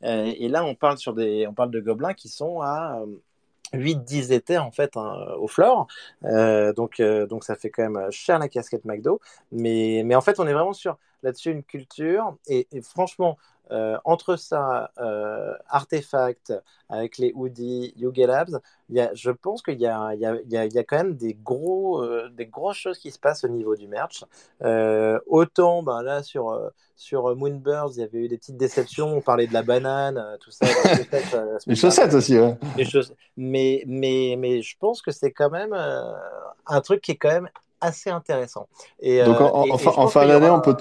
[0.04, 3.02] Euh, et là, on parle sur des, on parle de gobelins qui sont à
[3.72, 5.86] 8-10 euh, éthers en fait hein, au floor.
[6.22, 9.20] donc, donc ça fait quand même cher la casquette McDo.
[9.52, 12.36] Mais, mais en fait, on est vraiment sur là-dessus une culture.
[12.46, 13.36] Et, et franchement,
[13.72, 16.52] euh, entre ça, euh, Artefact,
[16.88, 20.72] avec les Hoodie, Yuga Labs, y a, je pense qu'il y a, y, a, y,
[20.72, 23.74] y a, quand même des, gros, euh, des grosses choses qui se passent au niveau
[23.74, 24.24] du merch.
[24.62, 29.20] Euh, autant ben, là, sur, sur Moonbirds, il y avait eu des petites déceptions, on
[29.20, 30.66] parlait de la banane, tout ça.
[31.66, 32.56] les chaussettes aussi, ouais.
[32.76, 32.86] Les
[33.36, 37.48] mais, mais, mais je pense que c'est quand même un truc qui est quand même
[37.80, 38.68] assez intéressant.
[39.00, 40.76] Et, Donc en, et, en fin d'année, on peut,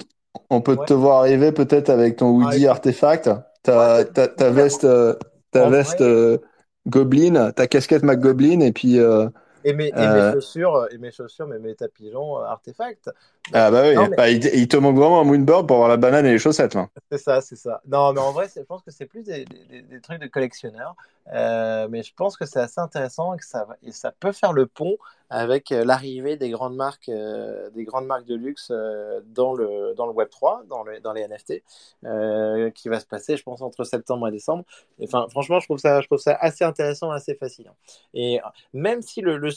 [0.50, 3.30] on peut te voir arriver peut-être avec ton hoodie artefact,
[3.62, 5.14] ta, ta, veste, euh,
[5.50, 6.38] ta veste euh,
[6.86, 8.98] Goblin, ta casquette McGoblin et puis.
[8.98, 9.28] Euh,
[9.64, 13.10] et, mes, et mes, chaussures, et mes chaussures, mais mes tapis-pigeons artefacts.
[13.52, 16.32] Ah bah oui, bah, il, te manque vraiment un moonboard pour avoir la banane et
[16.32, 16.76] les chaussettes.
[17.10, 17.80] C'est ça, c'est ça.
[17.86, 20.96] Non, mais en vrai, je pense que c'est plus des, des, trucs de collectionneurs.
[21.32, 24.66] mais je pense que c'est assez intéressant et que ça, et ça peut faire le
[24.66, 24.96] pont
[25.30, 29.94] avec euh, l'arrivée des grandes marques, euh, des grandes marques de luxe euh, dans le
[29.96, 31.62] dans le Web 3, dans, le, dans les NFT,
[32.74, 34.64] qui va se passer, je pense, entre septembre et décembre.
[35.02, 37.74] Enfin, franchement, je trouve ça, je trouve ça assez intéressant, assez fascinant.
[38.14, 38.40] Et
[38.72, 39.50] même si le, le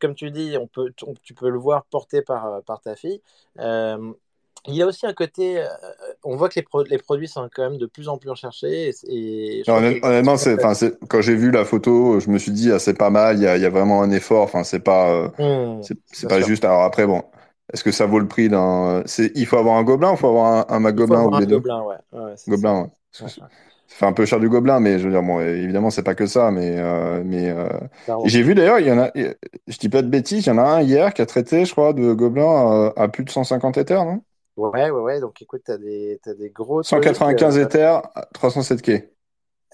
[0.00, 3.20] comme tu dis, on peut, tu peux le voir porté par par ta fille
[4.66, 5.66] il y a aussi un côté, euh,
[6.22, 8.90] on voit que les, les, produits sont quand même de plus en plus recherchés.
[9.08, 10.36] Et, honnêtement,
[11.08, 13.46] quand j'ai vu la photo, je me suis dit, ah, c'est pas mal, il y
[13.46, 14.42] a, y a, vraiment un effort.
[14.42, 16.64] Enfin, c'est pas, euh, mmh, c'est, pas juste.
[16.64, 17.22] Alors après, bon,
[17.72, 19.02] est-ce que ça vaut le prix d'un.
[19.34, 21.56] Il faut avoir un gobelin ou il faut avoir un, un Gobelin ou les deux?
[21.56, 21.96] Gobelin, ouais.
[22.12, 23.26] ouais gobelin, ouais.
[23.94, 26.16] Ça fait un peu cher du gobelin, mais je veux dire, bon, évidemment, c'est pas
[26.16, 27.54] que ça, mais, euh, mais
[28.24, 30.58] j'ai vu d'ailleurs, il y en a, je dis pas de bêtises, il y en
[30.58, 34.04] a un hier qui a traité, je crois, de gobelin à, plus de 150 éthers,
[34.04, 34.20] non?
[34.56, 35.20] Ouais, ouais, ouais.
[35.20, 36.82] Donc écoute, tu as des, as des gros.
[36.82, 38.02] 195 éthers,
[38.32, 39.14] 307 quais.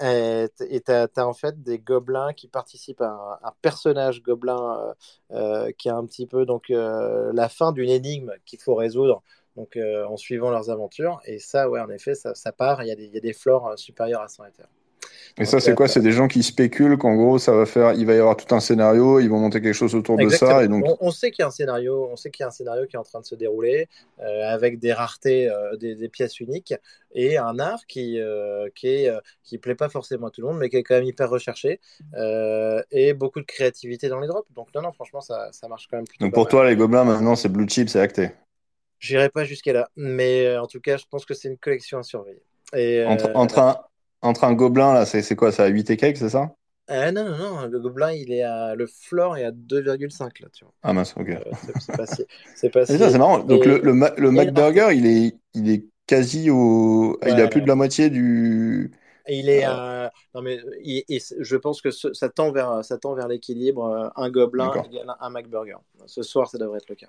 [0.02, 4.94] Et tu as, en fait des gobelins qui participent à un, personnage gobelin euh,
[5.32, 9.22] euh, qui a un petit peu donc euh, la fin d'une énigme qu'il faut résoudre
[9.56, 11.20] donc en suivant leurs aventures.
[11.24, 12.82] Et ça, ouais, en effet, ça, ça part.
[12.82, 14.68] Il y, a des, il y a des flores supérieures à 100 éthers.
[15.38, 15.88] Et ça, c'est quoi?
[15.88, 18.52] C'est des gens qui spéculent qu'en gros, ça va faire, il va y avoir tout
[18.54, 20.64] un scénario, ils vont monter quelque chose autour de ça.
[20.64, 20.84] Et donc...
[21.00, 22.96] on, sait qu'il y a un scénario, on sait qu'il y a un scénario qui
[22.96, 23.88] est en train de se dérouler
[24.20, 26.74] euh, avec des raretés, euh, des, pièces uniques
[27.14, 29.10] et un art qui euh, qui est
[29.44, 31.80] qui plaît pas forcément à tout le monde, mais qui est quand même hyper recherché
[32.90, 34.48] et beaucoup de créativité dans les drops.
[34.54, 36.06] Donc non, non, franchement, ça, ça marche quand même.
[36.20, 38.30] Donc pour toi, les gobelins maintenant, c'est blue chip, c'est acté.
[39.00, 42.02] J'irai pas jusqu'à là, mais en tout cas, je pense que c'est une collection à
[42.02, 42.42] surveiller.
[42.76, 43.78] Et, entre, entre, un,
[44.22, 46.54] entre un gobelin, là, c'est quoi ça 8 et quelques, c'est ça?
[46.88, 50.48] Ah non, non, non, le Gobelin, il est à, le floor est à 2,5 là,
[50.52, 50.74] tu vois.
[50.82, 51.28] Ah mince, ok.
[51.36, 53.40] Euh, c'est pas si, c'est C'est si- ça, c'est marrant.
[53.40, 57.18] Donc le, Et- le, le McBurger, il est, il est quasi au...
[57.26, 57.50] Il à Ouais.
[57.50, 58.92] plus de la moitié du...
[59.26, 62.84] Et il est Euh, non mais il- c'est- je pense que ce- ça tend vers,
[62.84, 63.84] ça tend vers l'équilibre.
[63.86, 65.76] euh, Un Gobelin égale un McBurger.
[66.06, 67.08] Ce soir, ça devrait être le cas.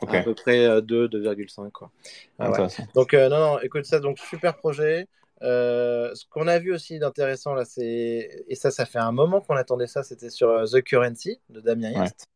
[0.00, 1.90] Ok, À peu près euh, 2, 2,5 quoi.
[2.38, 2.66] Ah ouais.
[2.94, 5.06] Donc, euh, non, non, écoute ça, donc super projet.
[5.42, 9.40] Euh, ce qu'on a vu aussi d'intéressant là, c'est, et ça, ça fait un moment
[9.40, 11.98] qu'on attendait ça, c'était sur euh, The Currency de Damien Ouais.
[12.06, 12.26] Hirst.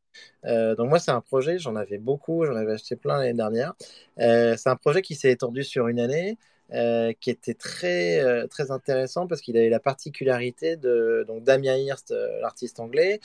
[0.44, 3.72] Euh, donc, moi, c'est un projet, j'en avais beaucoup, j'en avais acheté plein l'année dernière.
[4.20, 6.37] Euh, c'est un projet qui s'est étendu sur une année.
[6.74, 11.76] Euh, qui était très, euh, très intéressant parce qu'il avait la particularité de donc Damien
[11.76, 13.20] Hirst, euh, l'artiste anglais,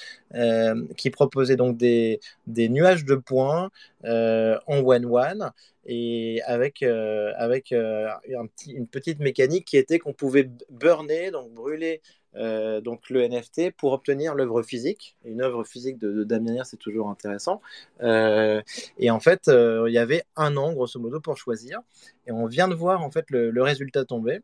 [0.97, 3.69] qui proposait donc des, des nuages de points
[4.03, 5.51] en one-one
[5.86, 12.01] et avec, avec une petite mécanique qui était qu'on pouvait burner, donc brûler
[12.36, 15.16] euh, donc le NFT pour obtenir l'œuvre physique.
[15.26, 17.62] Une œuvre physique de, Damien c'est toujours intéressant.
[18.02, 18.62] Euh,
[18.98, 21.80] et en fait, euh, il y avait un an, grosso modo, pour choisir.
[22.28, 24.42] Et on vient de voir en fait le, le résultat tomber.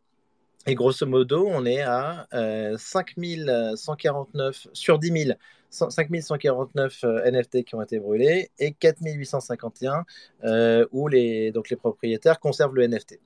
[0.65, 5.37] Et grosso modo, on est à euh, 5149 sur 10 000, 100
[5.73, 10.05] 5149 euh, NFT qui ont été brûlés et 4851
[10.43, 13.19] euh, où les, donc les propriétaires conservent le NFT.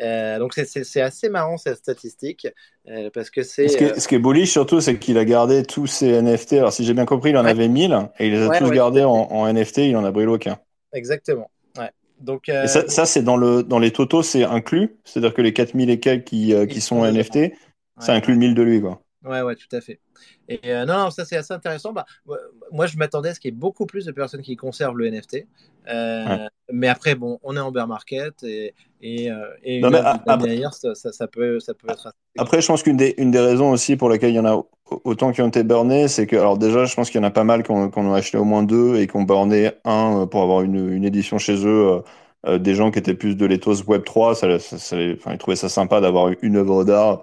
[0.00, 2.46] Euh, donc c'est- assez marrant cette statistique
[2.88, 3.82] euh, parce que Ce qui c'est.
[3.84, 6.54] est, ce qui est bullish surtout, c'est qu'il a gardé tous ses NFT.
[6.54, 7.50] Alors si j'ai bien compris, il en Ouais.
[7.50, 10.04] avait 1000 et il les a Ouais, tous ouais, gardés en, en NFT, il en
[10.04, 10.58] a brûlé aucun.
[10.92, 11.50] Exactement.
[12.20, 14.96] Donc, Et ça, ça c'est dans le dans les totaux, c'est inclus.
[15.04, 17.04] C'est-à-dire que les 4000 et quelques qui, qui sont.
[17.04, 17.52] NFT,
[17.98, 19.00] ça inclut 1000 de lui, quoi.
[19.24, 20.00] Ouais, ouais, tout à fait.
[20.48, 21.92] Et euh, non, non, ça c'est assez intéressant.
[21.94, 22.04] Bah,
[22.70, 25.06] moi, je m'attendais à ce qu'il y ait beaucoup plus de personnes qui conservent le
[25.06, 25.46] NFT.
[25.88, 26.48] Euh, Ouais.
[26.72, 30.02] Mais après, bon, on est en bear market et, et, euh, et Non, mais
[30.94, 32.16] ça, ça peut, ça peut être assez...
[32.36, 34.54] Après, je pense qu'une des, une des raisons aussi pour lesquelles il y en a
[34.54, 34.68] au-
[35.04, 37.30] autant qui ont été burnés, c'est que, alors déjà, je pense qu'il y en a
[37.30, 40.26] pas mal qui ont, qui ont acheté au moins deux et qui ont burné un
[40.26, 42.02] pour avoir une, une édition chez eux.
[42.46, 45.68] euh, des gens qui étaient plus de l'éthos Web3, ça, ça, ça ils trouvaient ça
[45.68, 47.22] sympa d'avoir une œuvre d'art,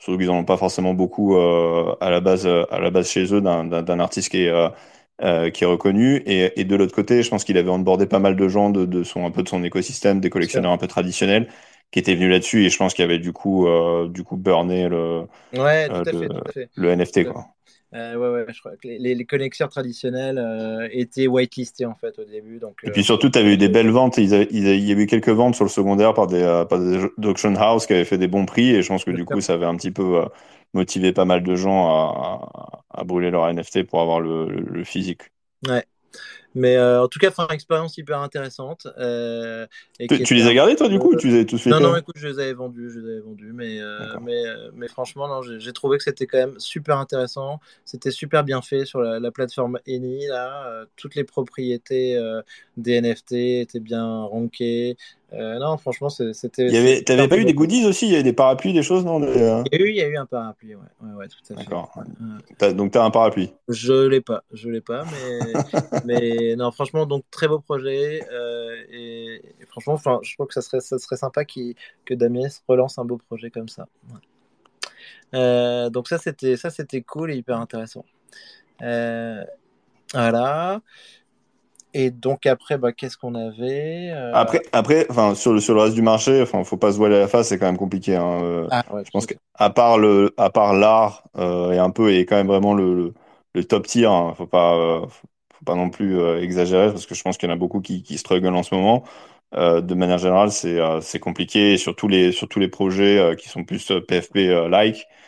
[0.00, 3.08] surtout qu'ils n'en ont pas forcément beaucoup euh, à la base, euh, à la base
[3.10, 4.50] chez eux d'un artiste qui est,
[5.22, 6.16] euh, qui est reconnu.
[6.26, 8.84] Et, et de l'autre côté, je pense qu'il avait onboardé pas mal de gens de,
[8.86, 11.48] de son, un peu de son écosystème, des collectionneurs un peu traditionnels,
[11.92, 12.64] qui étaient venus là-dessus.
[12.66, 16.12] Et je pense qu'il avait du coup, euh, du coup burné le, Ouais, tout à
[16.12, 16.70] fait, le, tout à fait.
[16.76, 17.48] le NFT, quoi.
[17.92, 22.18] Euh, ouais, ouais, je crois que les, les, collectionneurs traditionnels euh, étaient whitelistés en fait
[22.18, 22.58] au début.
[22.60, 24.16] Donc, Et euh, puis surtout, tu avais eu des belles ventes.
[24.18, 26.64] Ils avaient- ils avaient- il y avait eu quelques ventes sur le secondaire par des,
[26.68, 28.70] par des auction house qui avaient fait des bons prix.
[28.70, 30.24] Et je pense que du coup, ça avait un petit peu
[30.72, 34.60] motivé pas mal de gens à, à, à brûler leur NFT pour avoir le, le,
[34.60, 35.22] le physique.
[35.66, 35.84] Ouais.
[36.54, 38.86] Mais euh, en tout cas, enfin, expérience hyper intéressante.
[38.98, 39.66] Euh,
[39.98, 41.80] et Tu, les as gardés, toi, du coup, ou tu les as tous fait Non,
[41.80, 44.42] non, écoute, je les avais vendus, je les avais vendus, mais, euh, mais,
[44.74, 47.60] mais franchement, non, j'ai trouvé que c'était quand même super intéressant.
[47.84, 50.84] C'était super bien fait sur la, la plateforme Eni, là.
[50.96, 52.18] toutes les propriétés
[52.76, 54.96] des NFT étaient bien rankées.
[55.32, 56.66] Euh, non, franchement, c'était.
[56.66, 58.06] Il y avait, t'avais pas eu des goodies aussi?
[58.06, 59.22] Il y avait des parapluis, des choses, non?
[59.22, 61.38] Euh, Il y a eu, il y a eu un parapluie, ouais, ouais, ouais, tout
[61.52, 61.62] à fait.
[61.62, 61.92] D'accord.
[61.98, 62.02] Euh,
[62.58, 63.52] T'as- donc, t'as un parapluie.
[63.68, 65.52] je l'ai pas, je l'ai pas, mais,
[66.04, 68.26] mais non, franchement, donc très beau projet.
[68.32, 72.48] euh, et, et franchement, enfin, je trouve que ça serait, ça serait sympa que Damien
[72.66, 73.86] relance un beau projet comme ça.
[75.32, 75.90] Ouais.
[75.90, 78.04] Donc ça, c'était, ça, c'était cool et hyper intéressant.
[80.12, 80.80] Voilà.
[81.92, 85.80] Et donc après, bah, qu'est-ce qu'on avait Euh, Après, après, enfin, sur le, sur le
[85.82, 88.40] reste du marché, enfin, faut pas se voiler la face, c'est quand même compliqué, hein.
[88.42, 92.12] Euh, ah, ouais, Je pense qu'à part le, à part l'art euh, et un peu
[92.12, 93.14] et quand même vraiment le, le,
[93.54, 97.14] le top tier, hein, faut pas, euh, faut, pas non plus euh, exagérer parce que
[97.14, 99.04] je pense qu'il y en a beaucoup qui, qui struggle en ce moment.
[99.52, 103.64] De manière générale, c'est c'est compliqué sur tous les sur tous les projets qui sont
[103.64, 104.68] plus PFP euh,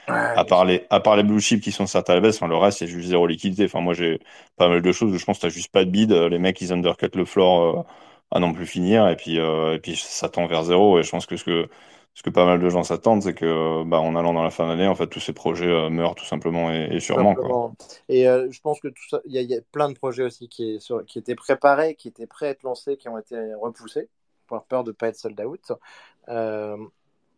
[0.08, 0.38] like.
[0.38, 2.48] À part les à part les blue chips qui sont certes à la baisse, enfin,
[2.48, 3.64] le reste c'est juste zéro liquidité.
[3.66, 4.20] Enfin moi j'ai
[4.56, 6.12] pas mal de choses où je pense que t'as juste pas de bid.
[6.12, 7.82] Les mecs ils undercut le floor euh,
[8.30, 11.10] à non plus finir et puis euh, et puis ça tend vers zéro et je
[11.10, 11.68] pense que ce que
[12.14, 14.68] ce que pas mal de gens s'attendent, c'est que bah, en allant dans la fin
[14.68, 17.34] d'année, en fait, tous ces projets euh, meurent tout simplement et, et sûrement.
[17.34, 17.72] Quoi.
[18.10, 20.24] Et je pense que tout ça, il y, a- il y a plein de projets
[20.24, 23.16] aussi qui, est sur- qui étaient préparés, qui étaient prêts à être lancés, qui ont
[23.16, 24.08] été repoussés
[24.46, 25.72] par peur de ne pas être sold out.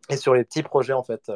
[0.09, 1.31] Et sur les petits projets, en fait,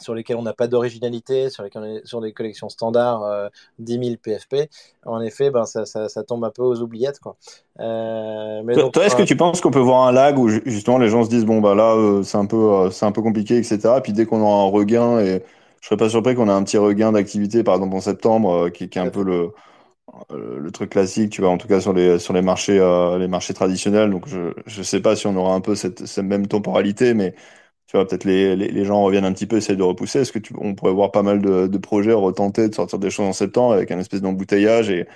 [0.00, 4.18] sur lesquels on n'a pas d'originalité, sur lesquels sur des collections standards, euh, 10 000
[4.18, 4.70] PFP,
[5.04, 7.20] en effet, ben, ça, ça, ça tombe un peu aux oubliettes.
[7.20, 7.36] Quoi.
[7.80, 10.62] Euh, mais Toi, est-ce euh, que tu penses qu'on peut voir un lag où ju-
[10.64, 13.12] justement les gens se disent bon bah là euh, c'est un peu euh, c'est un
[13.12, 14.00] peu compliqué etc.
[14.00, 15.42] Puis dès qu'on aura un regain et
[15.82, 18.70] je serais pas surpris qu'on ait un petit regain d'activité par exemple en septembre euh,
[18.70, 19.50] qui, qui est un peu le
[20.32, 23.18] euh, le truc classique tu vois en tout cas sur les sur les marchés euh,
[23.18, 26.24] les marchés traditionnels donc je je sais pas si on aura un peu cette, cette
[26.26, 27.34] même temporalité mais
[27.86, 30.20] tu vois, peut-être les, les, gens reviennent un petit peu, essayent de repousser.
[30.20, 33.32] Est-ce que on pourrait voir pas mal de, projets retenter de sortir des choses en
[33.32, 35.06] septembre avec un espèce d'embouteillage et,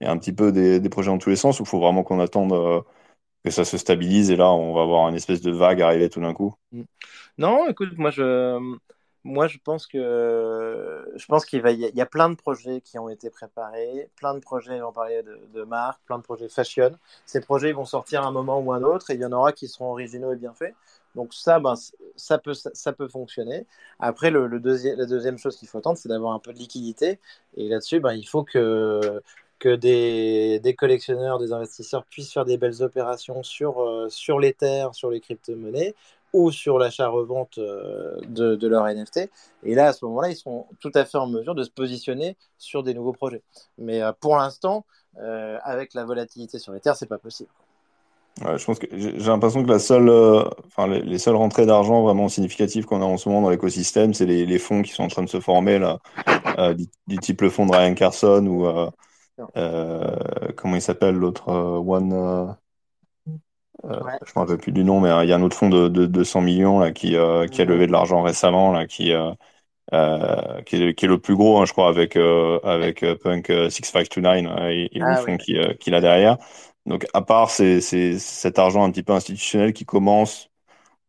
[0.00, 2.80] un petit peu des, projets dans tous les sens ou faut vraiment qu'on attende euh,
[3.44, 6.20] que ça se stabilise et là on va avoir une espèce de vague arriver tout
[6.20, 6.54] d'un coup?
[6.72, 6.82] Mm.
[7.38, 8.58] Non, écoute, moi je,
[9.22, 13.08] moi je pense que je pense qu'il va, y, a plein de projets qui ont
[13.08, 16.90] été préparés, plein de projets, on parlait de, de marques, plein de projets fashion.
[17.26, 19.52] Ces projets vont sortir à un moment ou un autre et il y en aura
[19.52, 20.74] qui seront originaux et bien faits.
[21.14, 21.74] Donc ça, ben,
[22.16, 23.66] ça, peut, ça, peut fonctionner.
[24.00, 27.20] Après, le, deuxième, la deuxième chose qu'il faut attendre, c'est d'avoir un peu de liquidité.
[27.56, 29.22] Et là-dessus, ben, il faut que,
[29.58, 34.94] que des, collectionneurs, des investisseurs puissent faire des belles opérations sur, euh, sur les terres,
[34.94, 35.94] sur les crypto-monnaies
[36.32, 39.30] ou sur l'achat-revente euh, de, de leur NFT.
[39.62, 42.36] Et là, à ce moment-là, ils seront tout à fait en mesure de se positionner
[42.58, 43.42] sur des nouveaux projets.
[43.78, 44.84] Mais euh, pour l'instant,
[45.62, 47.48] avec la volatilité sur les terres, c'est pas possible.
[48.42, 51.66] Ouais, je pense que j'ai l'impression que la seule, euh, enfin les, les, seules rentrées
[51.66, 54.90] d'argent vraiment significatives qu'on a en ce moment dans l'écosystème, c'est les, les, fonds qui
[54.90, 56.00] sont en train de se former là,
[56.58, 56.74] euh,
[57.06, 60.16] du, type le fonds de Ryan Carson ou euh,
[60.56, 62.56] comment il s'appelle l'autre One.
[63.84, 64.18] Ouais.
[64.26, 66.06] Je me rappelle plus du nom, mais il y a un autre fonds de, de,
[66.06, 69.12] 200 millions là qui, qui a levé de l'argent récemment là, qui
[69.92, 73.52] euh, qui, est, qui, est, le plus gros, hein, je crois, avec, euh, avec Punk
[73.68, 76.38] 6529 et, et ah, le fonds qu'il qui a derrière.
[76.86, 80.50] Donc, à part c'est cet argent un petit peu institutionnel qui commence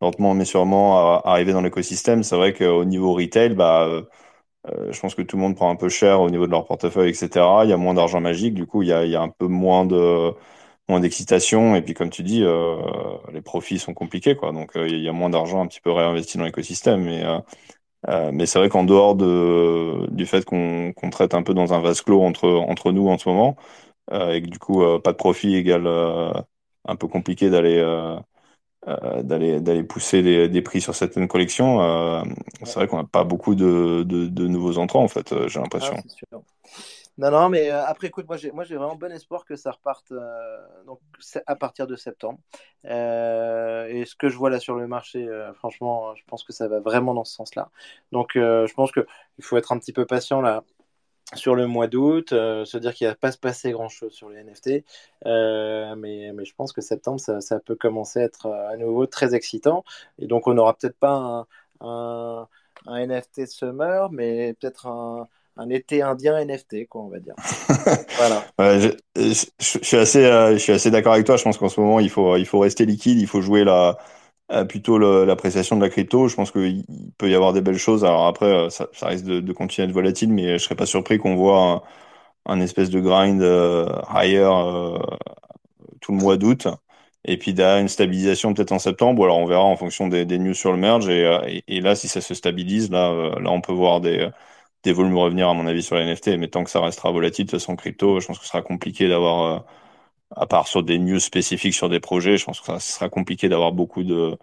[0.01, 4.03] lentement mais sûrement à, arriver dans l'écosystème, c'est vrai qu'au niveau retail, bah, euh,
[4.69, 6.65] euh, je pense que tout le monde prend un peu cher au niveau de leur
[6.65, 7.63] portefeuille, etc.
[7.65, 9.29] Il y a moins d'argent magique, du coup, il y a, il y a un
[9.29, 10.33] peu moins de
[10.89, 11.75] moins d'excitation.
[11.75, 12.77] Et puis, comme tu dis, euh,
[13.33, 14.51] les profits sont compliqués, quoi.
[14.53, 17.07] Donc, il y a moins d'argent un petit peu réinvesti dans l'écosystème.
[18.07, 21.73] Euh, mais c'est vrai qu'en dehors de, du fait qu'on qu'on traite un peu dans
[21.73, 23.55] un vase clos entre, entre nous en ce moment,
[24.11, 26.31] et que du coup, euh, pas de profit égale euh,
[26.85, 27.83] un peu compliqué d'aller
[29.23, 31.79] d'aller d'aller pousser des, des, prix sur certaines collections.
[32.63, 35.33] c'est vrai qu'on n'a pas beaucoup de, de, de, nouveaux entrants en fait.
[35.47, 35.95] J'ai l'impression.
[36.31, 36.37] Ah,
[37.17, 40.13] non, non, mais après, écoute, moi j'ai, moi j'ai vraiment bon espoir que ça reparte
[40.85, 40.99] donc,
[41.47, 42.37] à partir de septembre.
[42.85, 46.67] Euh, et ce que je vois là sur le marché, franchement, je pense que ça
[46.67, 47.71] va vraiment dans ce sens-là.
[48.11, 49.03] Donc, je pense qu'il
[49.41, 50.63] faut être un petit peu patient là
[51.33, 54.43] sur le mois d'août, euh, se dire qu'il va pas se passer grand-chose sur les
[54.43, 54.83] NFT.
[55.25, 58.77] Euh, mais, mais, je pense que septembre, ça, ça, peut commencer à être euh, à
[58.77, 59.83] nouveau très excitant.
[60.19, 61.47] Et donc, on n'aura peut-être pas un,
[61.81, 62.47] un,
[62.85, 67.35] un, NFT Summer, mais peut-être un, un, été indien NFT, quoi, on va dire.
[68.17, 68.43] voilà.
[68.59, 71.37] Ouais, je, je, je, suis assez, je suis assez d'accord avec toi.
[71.37, 73.97] Je pense qu'en ce moment, il faut, il faut rester liquide, il faut jouer la
[74.69, 76.27] plutôt l'appréciation de la crypto.
[76.27, 76.85] Je pense qu'il
[77.17, 78.05] peut y avoir des belles choses.
[78.05, 81.17] Alors après, euh, ça, risque de, continuer à être volatile, mais je serais pas surpris
[81.17, 81.83] qu'on voit
[82.45, 84.99] un, espèce de grind euh, higher euh,
[86.01, 86.67] tout le mois d'août.
[87.25, 90.53] Et puis derrière une stabilisation peut-être en septembre, alors on verra en fonction des, news
[90.53, 91.09] sur le merge.
[91.09, 94.29] Et, là, si ça se stabilise, là, là on peut voir des,
[94.83, 96.37] des volumes revenir, à mon avis, sur les NFT.
[96.39, 98.61] Mais tant que ça restera volatile, de toute façon, crypto, je pense que ce sera
[98.61, 99.65] compliqué d'avoir
[100.35, 103.49] à part sur des news spécifiques sur des projets, je pense que ça sera compliqué
[103.49, 104.37] d'avoir beaucoup de,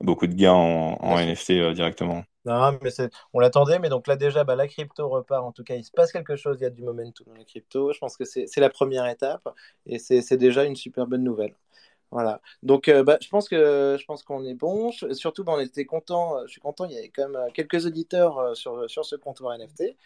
[0.00, 2.24] beaucoup de gains en, en NFT euh, directement.
[2.44, 2.90] Non, mais
[3.32, 5.42] on l'attendait, mais donc là déjà, bah, la crypto repart.
[5.44, 7.44] En tout cas, il se passe quelque chose, il y a du momentum dans la
[7.44, 7.92] crypto.
[7.92, 9.48] Je pense que c'est la première étape
[9.86, 11.54] et c'est déjà une super bonne nouvelle.
[12.14, 12.40] Voilà.
[12.62, 14.92] Donc, euh, bah, je pense que je pense qu'on est bon.
[14.92, 16.46] surtout, bah, on était content.
[16.46, 16.84] Je suis content.
[16.84, 19.96] Il y avait quand même euh, quelques auditeurs euh, sur, sur ce comptoir NFT,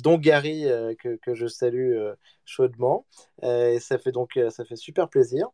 [0.00, 0.66] dont Gary
[1.00, 1.96] que, que, je salue
[2.44, 3.06] chaudement.
[3.42, 5.48] et ça fait donc ça fait super plaisir.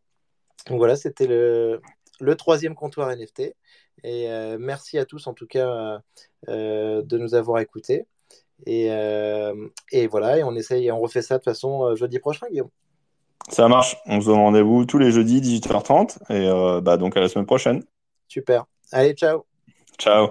[0.67, 1.81] Donc voilà, c'était le,
[2.19, 3.55] le troisième comptoir NFT.
[4.03, 4.27] Et
[4.59, 6.01] merci à tous en tout cas
[6.47, 8.05] de nous avoir écoutés.
[8.67, 8.89] Et,
[9.91, 12.69] et voilà, et on essaye, on refait ça de façon jeudi prochain, Guillaume.
[13.47, 13.97] Ça marche.
[14.05, 16.17] On se donne rendez-vous tous les jeudis, 18h30.
[16.29, 17.83] Et euh, bah, donc à la semaine prochaine.
[18.27, 18.65] Super.
[18.91, 19.45] Allez, ciao.
[19.97, 20.29] Ciao.